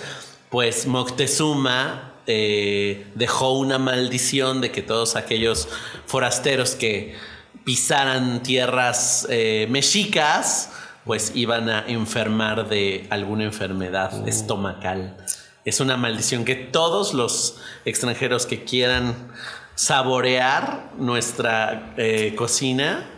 [0.50, 5.70] pues Moctezuma eh, dejó una maldición de que todos aquellos
[6.06, 7.16] forasteros que
[7.64, 10.72] pisaran tierras eh, mexicas,
[11.06, 15.18] pues iban a enfermar de alguna enfermedad estomacal.
[15.64, 19.16] Es una maldición que todos los extranjeros que quieran
[19.76, 23.10] saborear nuestra eh, cocina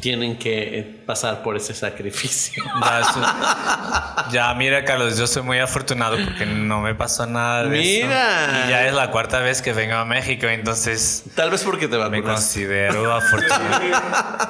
[0.00, 2.62] tienen que pasar por ese sacrificio.
[4.32, 8.46] Ya, mira, Carlos, yo soy muy afortunado porque no me pasó nada de mira.
[8.58, 8.66] eso.
[8.66, 11.24] Y ya es la cuarta vez que vengo a México, entonces.
[11.36, 12.40] Tal vez porque te Me vacunas.
[12.40, 13.80] considero afortunado.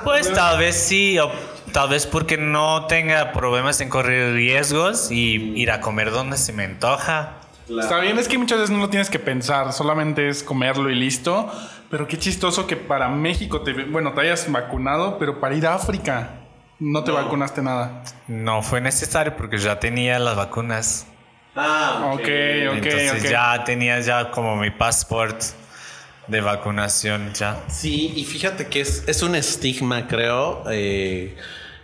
[0.05, 1.31] pues tal vez sí, o
[1.73, 6.53] tal vez porque no tenga problemas en correr riesgos y ir a comer donde se
[6.55, 7.35] me antoja.
[7.69, 10.95] Está bien, es que muchas veces no lo tienes que pensar, solamente es comerlo y
[10.95, 11.51] listo.
[11.91, 15.75] Pero qué chistoso que para México te, bueno, te hayas vacunado, pero para ir a
[15.75, 16.31] África
[16.79, 18.03] no te vacunaste nada.
[18.27, 21.07] No fue necesario porque ya tenía las vacunas.
[21.55, 25.47] Ah, Ok, ok, Entonces ya tenía ya como mi pasaporte
[26.27, 27.57] de vacunación ya.
[27.69, 30.65] Sí, y fíjate que es, es un estigma, creo.
[30.71, 31.37] eh,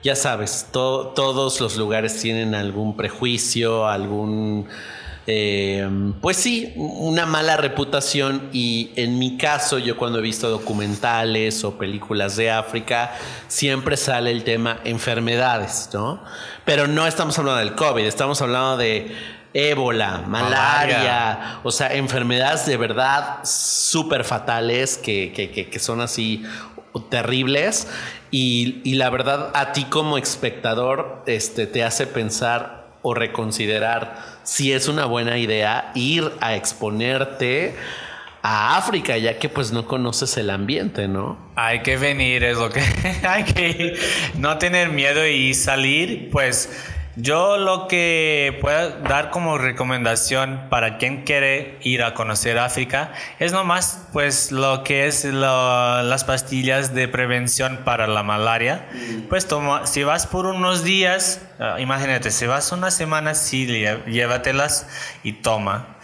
[0.03, 4.69] ya sabes, to- todos los lugares tienen algún prejuicio, algún...
[5.27, 5.89] eh,
[6.21, 11.79] pues sí, una mala reputación y en mi caso yo cuando he visto documentales o
[11.79, 13.13] películas de África
[13.49, 16.23] siempre sale el tema enfermedades, ¿no?
[16.65, 19.15] Pero no estamos hablando del COVID, estamos hablando de
[19.55, 21.61] ébola, malaria, Malaria.
[21.63, 26.43] o sea, enfermedades de verdad súper fatales que, que- que- que son así
[27.11, 27.87] terribles.
[28.31, 34.73] Y, y la verdad, a ti como espectador, este, te hace pensar o reconsiderar si
[34.73, 37.75] es una buena idea ir a exponerte
[38.43, 41.39] a África, ya que pues no conoces el ambiente, ¿no?
[41.55, 42.83] Hay que venir, es lo que
[43.23, 43.99] hay que ir.
[44.35, 46.71] No tener miedo y salir, pues
[47.17, 53.53] yo lo que puedo dar como recomendación para quien quiere ir a conocer África es
[53.53, 58.87] nomás pues lo que es lo- las pastillas de prevención para la malaria.
[59.29, 63.67] Pues toma, si vas por unos días, ah, imagínate, si vas una semana, sí,
[64.07, 64.87] llévatelas
[65.23, 65.97] y toma.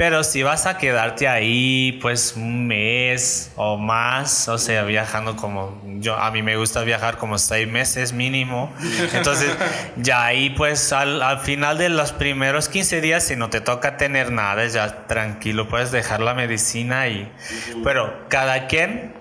[0.00, 5.78] Pero si vas a quedarte ahí, pues un mes o más, o sea, viajando como
[5.98, 8.72] yo, a mí me gusta viajar como seis meses mínimo.
[9.12, 9.54] Entonces,
[9.96, 13.98] ya ahí, pues al, al final de los primeros 15 días, si no te toca
[13.98, 17.30] tener nada, ya tranquilo, puedes dejar la medicina y.
[17.84, 19.12] Pero cada quien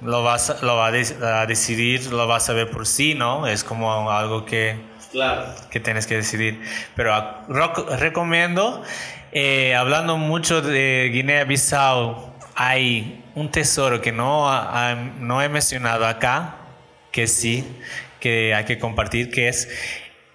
[0.00, 3.48] lo, vas, lo va a, de- a decidir, lo va a saber por sí, ¿no?
[3.48, 5.46] Es como algo que Claro.
[5.72, 6.62] que tienes que decidir.
[6.94, 7.12] Pero
[7.98, 8.84] recomiendo,
[9.32, 16.56] eh, hablando mucho de Guinea-Bissau, hay un tesoro que no, ha- no he mencionado acá,
[17.12, 17.64] que sí,
[18.18, 19.68] que hay que compartir, que es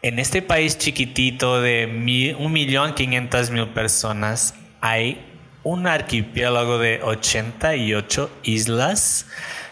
[0.01, 5.23] en este país chiquitito de mi- 1.500.000 personas, hay
[5.63, 9.25] un archipiélago de 88 islas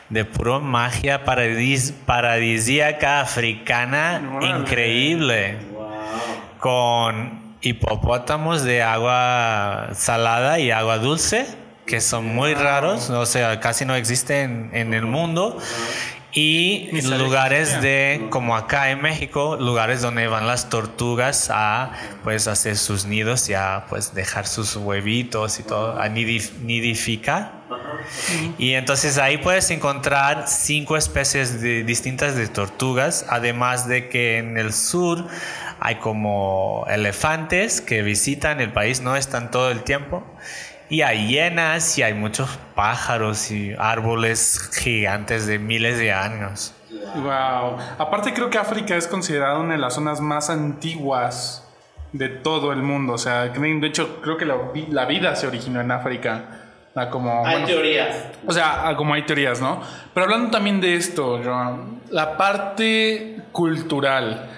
[0.10, 4.22] de puro magia paradis- paradisíaca africana
[4.60, 5.58] increíble.
[6.60, 11.47] Con hipopótamos de agua salada y agua dulce,
[11.88, 15.58] que son muy raros, o sea, casi no existen en el mundo.
[16.36, 21.91] Y lugares de, como acá en México, lugares donde van las tortugas a
[22.23, 27.52] pues hacer sus nidos y a pues dejar sus huevitos y todo, a nidif- nidificar.
[28.58, 34.58] Y entonces ahí puedes encontrar cinco especies de- distintas de tortugas, además de que en
[34.58, 35.28] el sur
[35.86, 40.24] hay como elefantes que visitan el país, no están todo el tiempo.
[40.88, 46.74] Y hay hienas y hay muchos pájaros y árboles gigantes de miles de años.
[47.15, 47.78] Wow.
[47.98, 51.67] Aparte creo que África es considerada una de las zonas más antiguas
[52.13, 53.13] de todo el mundo.
[53.13, 54.56] O sea, de hecho creo que la,
[54.89, 56.62] la vida se originó en África.
[56.96, 58.15] Ah, Como, bueno, teorías.
[58.48, 59.81] O sea, ah, como hay teorías, ¿no?
[60.13, 64.50] Pero hablando también de esto, Joan, la parte cultural,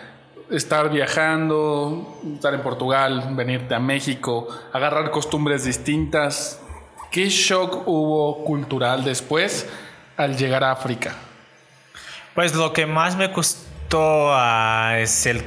[0.51, 6.59] estar viajando, estar en Portugal, venirte a México, agarrar costumbres distintas,
[7.11, 9.67] ¿qué shock hubo cultural después
[10.17, 11.15] al llegar a África?
[12.33, 15.43] Pues lo que más me costó ah, es el...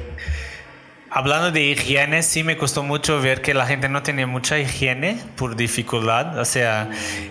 [1.10, 5.18] Hablando de higiene, sí me costó mucho ver que la gente no tenía mucha higiene
[5.36, 6.38] por dificultad.
[6.38, 6.90] O sea,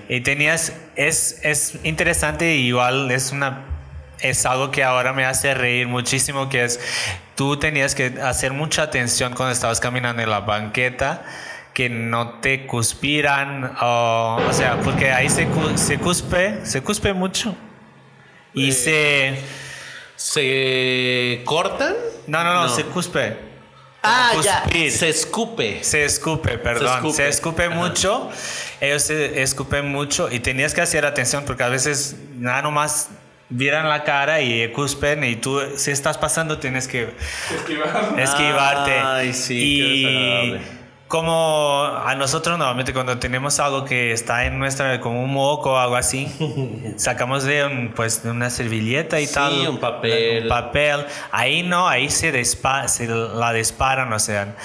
[0.10, 0.74] y tenías...
[0.96, 3.66] Es, es interesante, igual es una...
[4.20, 6.80] Es algo que ahora me hace reír muchísimo, que es
[7.38, 11.24] tú tenías que hacer mucha atención cuando estabas caminando en la banqueta,
[11.74, 17.56] que no te cuspiran, o, o sea, porque ahí se, se cuspe, se cuspe mucho.
[18.54, 19.40] Y se...
[20.16, 21.94] ¿Se cortan?
[22.26, 22.70] No, no, no, No.
[22.70, 23.38] se cuspe.
[24.02, 24.64] Ah, ya.
[24.64, 24.92] Cuspir.
[24.92, 25.84] Se escupe.
[25.84, 26.96] Se escupe, perdón.
[26.96, 27.14] escupe.
[27.14, 28.32] Se escupe, mucho.
[28.82, 33.10] Ellos se escupen mucho y tenías que hacer atención porque a veces nada nomás
[33.50, 37.10] viran la cara y cuspen y tú si estás pasando tienes que
[38.18, 39.00] esquivarte.
[39.00, 39.82] Ay, sí,
[40.54, 40.58] y
[41.08, 45.78] como a nosotros normalmente cuando tenemos algo que está en nuestra como un moco o
[45.78, 46.28] algo así,
[46.98, 50.44] sacamos de un, pues de una servilleta y Sí, tal, un papel.
[50.44, 51.06] un papel.
[51.32, 54.56] Ahí no, ahí se despa se la disparan, o sea,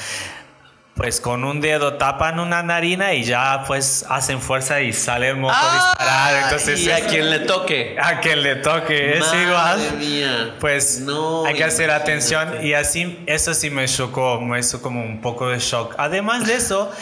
[1.02, 5.36] pues con un dedo tapan una narina y ya pues hacen fuerza y sale el
[5.36, 6.36] moco disparado.
[6.44, 7.96] Entonces Ah, y es- a quien le toque.
[8.00, 9.92] a quien le toque es Madre igual.
[9.98, 10.54] mía.
[10.60, 15.02] Pues No, hay que hacer atención y así eso sí me chocó, me hizo como
[15.02, 15.96] un poco de shock.
[15.98, 16.92] Además de eso,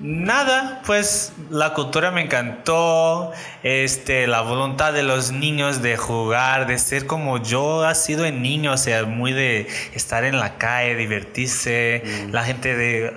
[0.00, 3.30] nada, pues la cultura me encantó,
[3.62, 8.42] este, la voluntad de los niños de jugar, de ser como yo ha sido en
[8.42, 12.32] niño, o sea, muy de estar en la calle, divertirse, Mm.
[12.32, 13.14] la gente de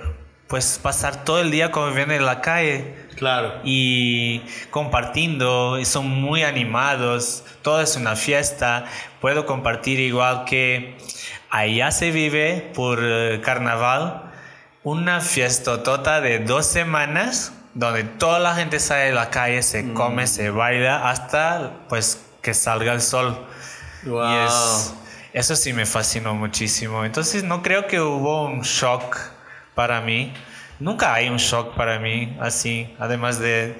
[0.48, 3.60] pues pasar todo el día conviviendo en la calle Claro.
[3.64, 4.40] y
[4.70, 8.86] compartiendo, y son muy animados, todo es una fiesta,
[9.20, 10.96] puedo compartir igual que
[11.50, 14.22] allá se vive por eh, carnaval
[14.84, 20.26] una fiestotota de dos semanas donde toda la gente sale de la calle, se come,
[20.26, 23.46] se baila hasta pues que salga el sol.
[24.04, 24.30] Wow.
[24.30, 24.94] Y es,
[25.32, 27.04] eso sí me fascinó muchísimo.
[27.04, 29.16] Entonces no creo que hubo un shock
[29.78, 30.32] para mí.
[30.80, 33.76] Nunca hay un shock para mí así, además de...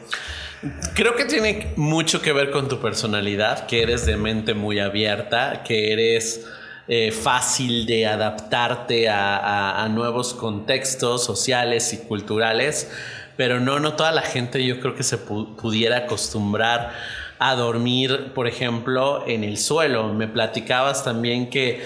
[0.94, 5.64] Creo que tiene mucho que ver con tu personalidad, que eres de mente muy abierta,
[5.64, 6.46] que eres
[6.86, 12.92] eh, fácil de adaptarte a, nuevos contextos sociales y culturales,
[13.36, 16.92] pero no, no toda la gente yo creo que se pu- pudiera acostumbrar
[17.40, 20.14] a dormir, por ejemplo, en el suelo.
[20.14, 21.82] Me platicabas también que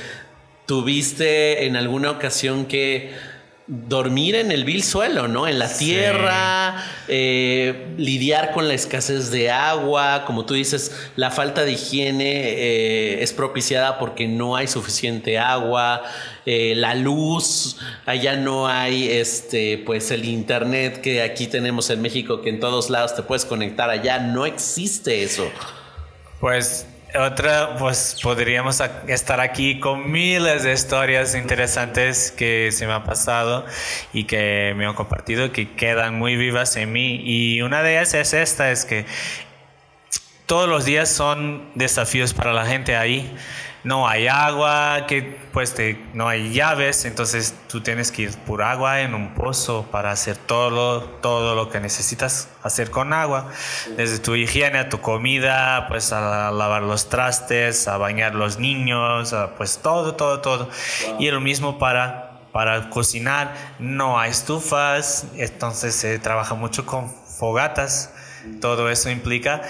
[0.67, 3.32] tuviste en alguna ocasión que
[3.73, 5.49] dormir en el vil suelo, ¿no?
[5.49, 11.65] En la tierra, eh, lidiar con la escasez de agua, como tú dices, la falta
[11.65, 16.03] de higiene eh, es propiciada porque no hay suficiente agua,
[16.45, 22.43] eh, la luz, allá no hay este, pues el internet que aquí tenemos en México,
[22.43, 25.51] que en todos lados te puedes conectar, allá no existe eso.
[26.41, 26.87] Pues
[27.19, 33.67] otra, pues podríamos estar aquí con miles de historias interesantes que se me han pasado
[34.13, 37.21] y que me han compartido, que quedan muy vivas en mí.
[37.25, 39.05] Y una de ellas es esta, es que
[40.47, 43.35] todos los días son desafíos para la gente ahí.
[43.85, 45.23] No hay agua, que
[45.53, 49.87] pues te- no hay llaves, entonces tú tienes que ir por agua en un pozo
[49.91, 53.51] para hacer todo lo, todo lo que necesitas hacer con agua,
[53.97, 59.33] desde tu higiene a tu comida, pues a lavar los trastes, a bañar los niños,
[59.33, 60.71] a, pues todo, todo, todo.
[61.19, 68.13] Y lo mismo para para cocinar, no hay estufas, entonces se trabaja mucho con fogatas.
[68.61, 69.63] Todo eso implica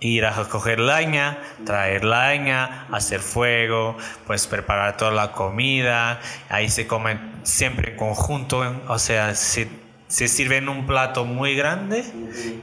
[0.00, 3.96] ir a coger leña, traer leña, hacer fuego,
[4.26, 6.20] pues preparar toda la comida.
[6.48, 9.68] Ahí se come siempre en conjunto, o sea, se,
[10.08, 12.04] se sirve en un plato muy grande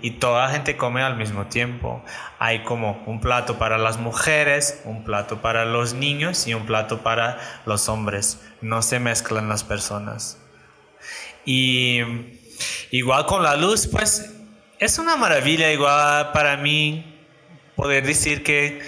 [0.01, 2.03] y toda la gente come al mismo tiempo.
[2.39, 7.03] Hay como un plato para las mujeres, un plato para los niños y un plato
[7.03, 8.41] para los hombres.
[8.61, 10.39] No se mezclan las personas.
[11.45, 12.01] Y
[12.89, 14.33] igual con la luz, pues
[14.79, 17.16] es una maravilla igual para mí
[17.77, 18.81] poder decir que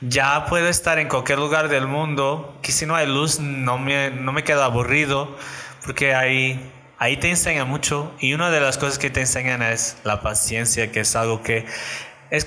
[0.00, 4.10] ya puedo estar en cualquier lugar del mundo, que si no hay luz no me,
[4.10, 5.36] no me quedo aburrido,
[5.84, 8.12] porque ahí, ahí te enseña mucho.
[8.20, 11.66] Y una de las cosas que te enseñan es la paciencia, que es algo que
[12.30, 12.46] es,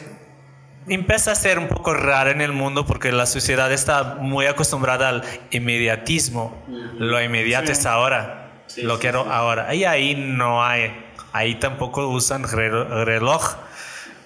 [0.88, 5.10] empieza a ser un poco raro en el mundo porque la sociedad está muy acostumbrada
[5.10, 6.64] al inmediatismo,
[6.98, 10.96] lo inmediato es ahora, lo quiero ahora, y ahí no hay,
[11.34, 13.56] ahí tampoco usan re- reloj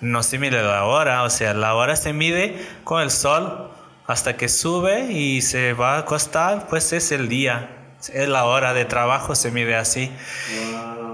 [0.04, 3.72] no se mide la hora, o sea, la hora se mide con el sol
[4.06, 7.70] hasta que sube y se va a acostar, pues es el día,
[8.14, 10.12] es la hora de trabajo, se mide así.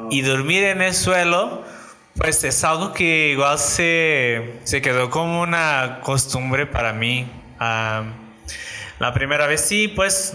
[0.09, 1.63] Y dormir en el suelo,
[2.15, 7.31] pues es algo que igual se, se quedó como una costumbre para mí.
[7.59, 8.03] Ah,
[8.97, 10.33] la primera vez sí, pues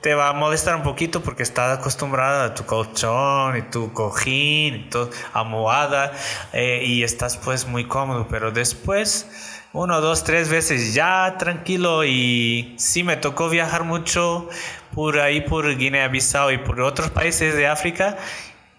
[0.00, 4.74] te va a molestar un poquito porque estás acostumbrada a tu colchón y tu cojín
[4.74, 6.12] y tu almohada
[6.52, 9.28] eh, y estás pues muy cómodo, pero después
[9.72, 14.48] uno, dos, tres veces ya tranquilo y sí me tocó viajar mucho
[14.94, 18.16] por ahí por Guinea-Bissau y por otros países de África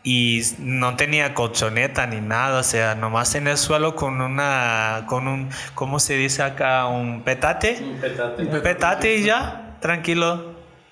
[0.04, 5.28] y no tenía colchoneta ni nada, o sea, nomás en el suelo con una, con
[5.28, 6.88] un, ¿cómo se dice acá?
[6.88, 7.80] Un petate.
[7.82, 8.44] Un petate.
[8.44, 10.49] Un petate y ya, tranquilo.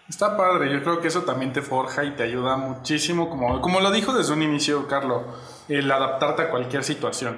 [0.09, 3.81] Está padre, yo creo que eso también te forja y te ayuda muchísimo, como, como
[3.81, 5.23] lo dijo desde un inicio Carlos,
[5.67, 7.37] el adaptarte a cualquier situación.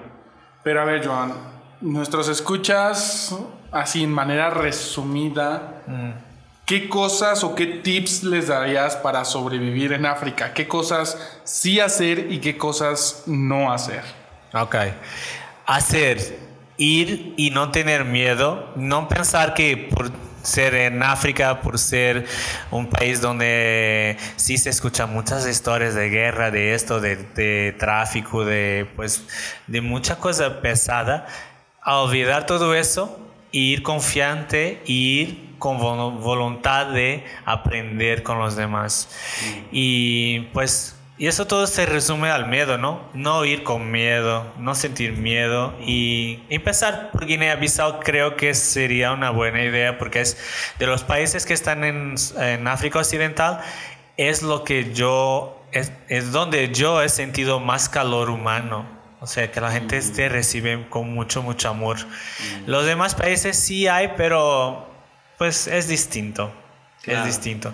[0.63, 1.33] Pero a ver, Joan,
[1.81, 3.35] nuestros escuchas,
[3.71, 6.29] así en manera resumida, mm.
[6.69, 10.53] ¿Qué cosas o qué tips les darías para sobrevivir en África?
[10.53, 14.03] ¿Qué cosas sí hacer y qué cosas no hacer?
[14.53, 14.75] Ok.
[15.65, 16.37] Hacer,
[16.77, 18.71] ir y no tener miedo.
[18.75, 20.11] No pensar que por
[20.49, 22.25] ser en África, por ser
[22.71, 28.87] un país donde sí se escuchan muchas historias de guerra, de esto, de, tráfico, de,
[28.95, 29.25] pues,
[29.67, 31.27] de mucha cosa pesada,
[31.81, 33.19] a olvidar todo eso
[33.51, 39.09] ir confiante, ir con voluntad de aprender con los demás.
[39.71, 43.07] Y pues, y eso todo se resume al miedo, ¿no?
[43.13, 49.29] No ir con miedo, no sentir miedo y empezar por Guinea-Bissau creo que sería una
[49.29, 50.37] buena idea porque es
[50.79, 53.59] de los países que están en, en África Occidental,
[54.15, 59.51] es lo que yo, es, es donde yo he sentido más calor humano o sea,
[59.51, 61.97] que la gente te recibe con mucho, mucho amor.
[62.65, 64.89] Los demás países sí hay, pero
[65.37, 66.53] pues es distinto.
[67.03, 67.73] Es distinto.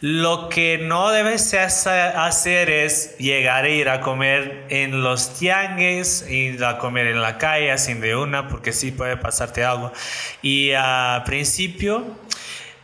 [0.00, 6.64] Lo que no debes hacer es llegar a ir a comer en los tianguis, ir
[6.64, 9.92] a comer en la calle sin de una, porque sí puede pasarte algo.
[10.40, 12.04] Y al principio,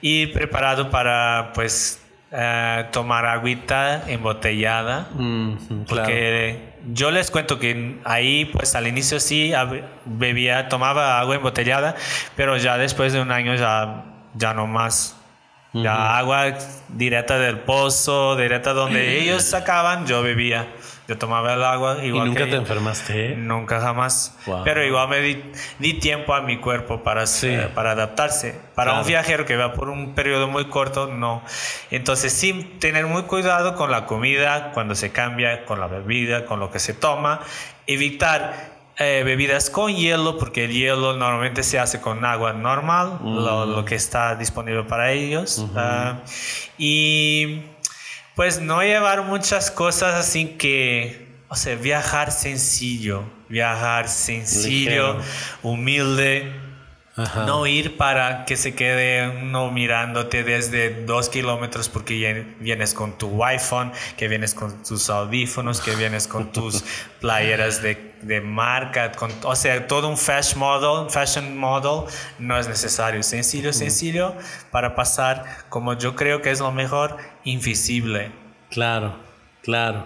[0.01, 2.03] ir preparado para pues
[2.33, 5.09] eh, tomar agüita embotellada,
[5.89, 9.53] porque yo les cuento que ahí, pues al inicio sí
[10.05, 11.95] bebía, tomaba agua embotellada,
[12.35, 14.05] pero ya después de un año ya,
[14.35, 15.17] ya no más.
[15.75, 16.55] Ya agua
[16.89, 20.69] directa del pozo, directa donde ellos sacaban, yo bebía.
[21.07, 22.29] Yo tomaba el agua igual.
[22.29, 23.33] ¿Y nunca te enfermaste?
[23.33, 23.37] ¿eh?
[23.37, 24.39] Nunca jamás.
[24.65, 27.25] Pero igual me di, tiempo a mi cuerpo para,
[27.75, 28.59] para adaptarse.
[28.75, 31.43] Para un viajero que va por un periodo muy corto, no.
[31.91, 36.59] Entonces, sí, tener muy cuidado con la comida, cuando se cambia, con la bebida, con
[36.59, 37.41] lo que se toma.
[37.87, 43.67] Evitar eh, bebidas con hielo, porque el hielo normalmente se hace con agua normal, lo,
[43.67, 45.67] lo, que está disponible para ellos.
[45.75, 46.21] Ah,
[46.79, 47.63] y
[48.37, 55.19] pues no llevar muchas cosas así que, o sea, viajar sencillo, viajar sencillo,
[55.63, 56.53] humilde,
[57.17, 63.45] no ir para que se quede uno mirándote desde dos kilómetros porque vienes con tu
[63.45, 66.83] iPhone, que vienes con tus audífonos, que vienes con tus
[67.21, 72.67] playeras de, de marca, con, o sea, todo un fashion model, fashion model no es
[72.67, 73.23] necesario.
[73.23, 74.35] Sencillo, sencillo
[74.73, 78.33] para pasar como yo creo que es lo mejor, invisible.
[78.71, 79.17] Claro,
[79.63, 80.05] claro.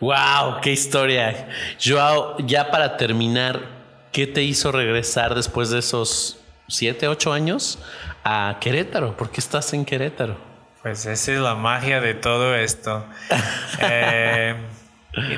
[0.00, 0.60] ¡Wow!
[0.60, 1.48] ¡Qué historia!
[1.82, 3.73] Joao, ya para terminar,
[4.14, 6.38] ¿Qué te hizo regresar después de esos
[6.68, 7.80] siete, ocho años
[8.22, 9.16] a Querétaro?
[9.16, 10.36] ¿Por qué estás en Querétaro?
[10.82, 13.04] Pues esa es la magia de todo esto.
[13.80, 14.54] Eh,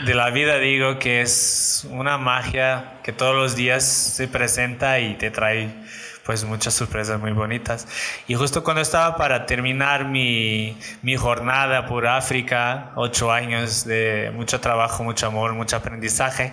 [0.05, 5.14] de la vida digo que es una magia que todos los días se presenta y
[5.14, 5.74] te trae
[6.27, 7.89] pues muchas sorpresas muy bonitas.
[8.29, 14.61] Y justo cuando estaba para terminar mi, mi jornada por África, ocho años de mucho
[14.61, 16.53] trabajo, mucho amor, mucho aprendizaje,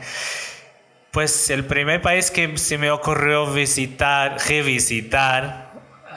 [1.14, 5.72] pues el primer país que se me ocurrió visitar, revisitar,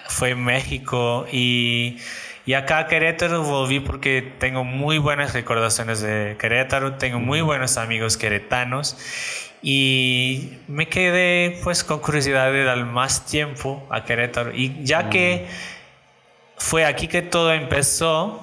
[0.09, 1.99] fue México y,
[2.47, 7.77] y acá a Querétaro volví porque tengo muy buenas recordaciones de Querétaro, tengo muy buenos
[7.77, 8.97] amigos queretanos
[9.63, 14.55] y me quedé pues con curiosidad de dar más tiempo a Querétaro.
[14.55, 15.47] Y ya que
[16.59, 18.41] fue aquí que todo empezó,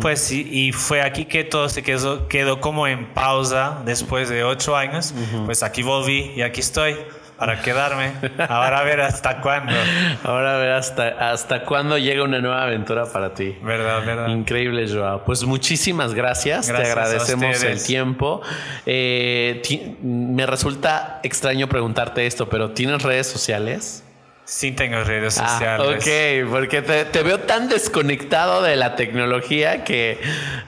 [0.00, 4.76] pues y, fue aquí que todo se quedó, quedó como en pausa después de ocho
[4.76, 5.14] años,
[5.44, 6.96] pues aquí volví y aquí estoy
[7.38, 8.12] para quedarme.
[8.48, 9.72] Ahora a ver hasta cuándo.
[10.24, 13.56] Ahora a ver hasta, hasta cuándo llega una nueva aventura para ti.
[13.62, 14.28] Verdad, verdad.
[14.28, 15.24] Increíble, Joao.
[15.24, 16.66] Pues muchísimas gracias.
[16.66, 18.40] Te agradecemos el tiempo.
[18.86, 19.60] Eh,
[20.02, 24.05] me resulta extraño preguntarte esto, pero ¿tienes redes sociales?
[24.48, 25.96] Sí tengo redes ah, sociales.
[25.96, 30.20] ok, porque te, veo tan desconectado de la tecnología que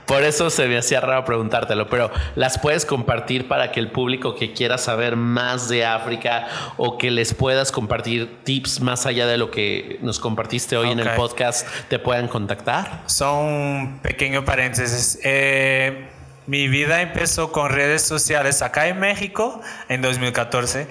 [0.05, 4.35] por eso se me hacía raro preguntártelo, pero las puedes compartir para que el público
[4.35, 9.39] que quiera saber más de África o que les puedas compartir tips más allá de
[9.39, 13.05] lo que nos compartiste hoy en el podcast, te puedan contactar.
[13.07, 15.20] Son pequeño paréntesis.
[15.22, 16.09] Eh,
[16.49, 20.89] mi vida empezó con redes sociales acá en México en 2014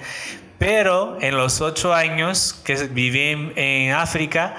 [0.58, 4.56] pero en los ocho años que viví en, África,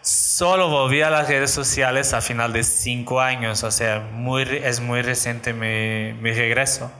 [0.00, 4.80] solo volví a las redes sociales a final de cinco años, o sea, muy, es
[4.80, 6.90] muy reciente mi, mi regreso.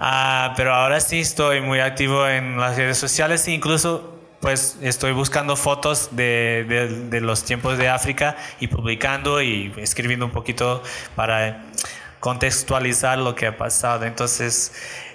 [0.00, 5.12] Ah, pero ahora sí estoy muy activo en las redes sociales e incluso pues estoy
[5.12, 10.82] buscando fotos de, de, de, los tiempos de África y publicando y escribiendo un poquito
[11.14, 11.62] para
[12.20, 14.06] contextualizar lo que ha pasado.
[14.06, 14.72] Entonces,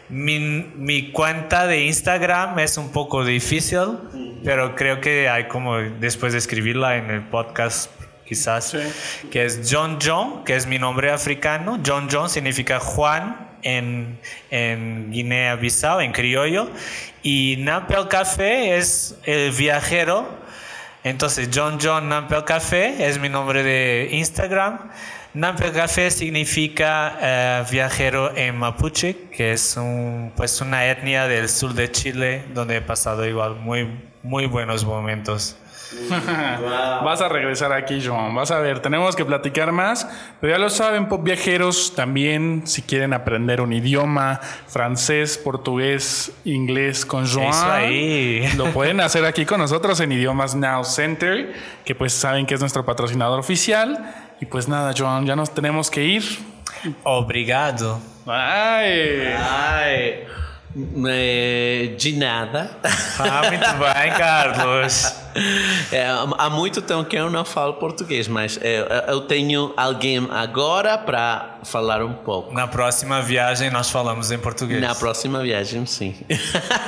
[0.09, 3.97] mi, mi, cuenta de Instagram es un poco difícil,
[4.43, 7.89] pero creo que hay como después de escribirla en el podcast
[8.25, 9.29] quizás, sí.
[9.29, 11.79] que es John John, que es mi nombre africano.
[11.85, 14.19] John John significa Juan en,
[14.51, 16.69] en Guinea-Bissau, en criollo.
[17.23, 20.27] Y Nampel Café es el viajero.
[21.03, 24.89] Entonces, John John Nampel Café es mi nombre de Instagram.
[25.35, 31.73] Nampel Café significa eh, viajero en Mapuche, que es un, pues una etnia del sur
[31.73, 35.57] de Chile, donde he pasado igual muy, muy buenos momentos.
[36.09, 36.19] wow.
[37.03, 38.33] Vas a regresar aquí, Joan.
[38.33, 40.07] Vas a ver, tenemos que platicar más.
[40.39, 47.05] Pero ya lo saben, pop viajeros, también si quieren aprender un idioma, francés, portugués, inglés
[47.05, 48.49] con Joan, Eso ahí.
[48.55, 52.61] lo pueden hacer aquí con nosotros en Idiomas Now Center, que pues saben que es
[52.61, 54.24] nuestro patrocinador oficial.
[54.39, 56.23] Y pues nada, Joan, ya nos tenemos que ir.
[57.03, 57.99] Obrigado.
[58.27, 59.33] Ai!
[59.33, 60.27] Ai!
[60.75, 62.69] De nada.
[63.17, 65.15] Ah, muito bem, Carlos.
[65.89, 66.05] É,
[66.37, 71.54] há muito tempo que eu não falo português, mas é, eu tenho alguém agora para
[71.65, 72.53] falar um pouco.
[72.53, 74.81] Na próxima viagem nós falamos em português.
[74.81, 76.15] Na próxima viagem, sim.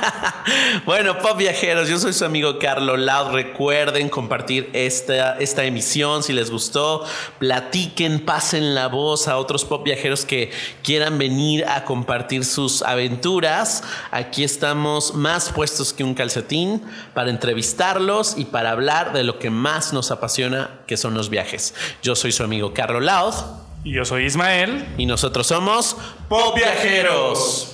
[0.86, 3.32] bueno, pop viajeros, yo soy su amigo Carlos Lau.
[3.32, 7.04] Recuerden compartir esta, esta emisión si les gustó.
[7.38, 10.50] Platiquen, pasen la voz a otros pop viajeros que
[10.82, 13.82] quieran venir a compartir sus aventuras.
[14.10, 16.82] Aquí estamos más puestos que un calcetín
[17.14, 21.74] para entrevistarlos y para hablar de lo que más nos apasiona, que son los viajes.
[22.02, 23.67] Yo soy su amigo Carlos Laud.
[23.84, 24.86] Y yo soy Ismael.
[24.98, 25.96] Y nosotros somos
[26.28, 27.66] Pop Viajeros.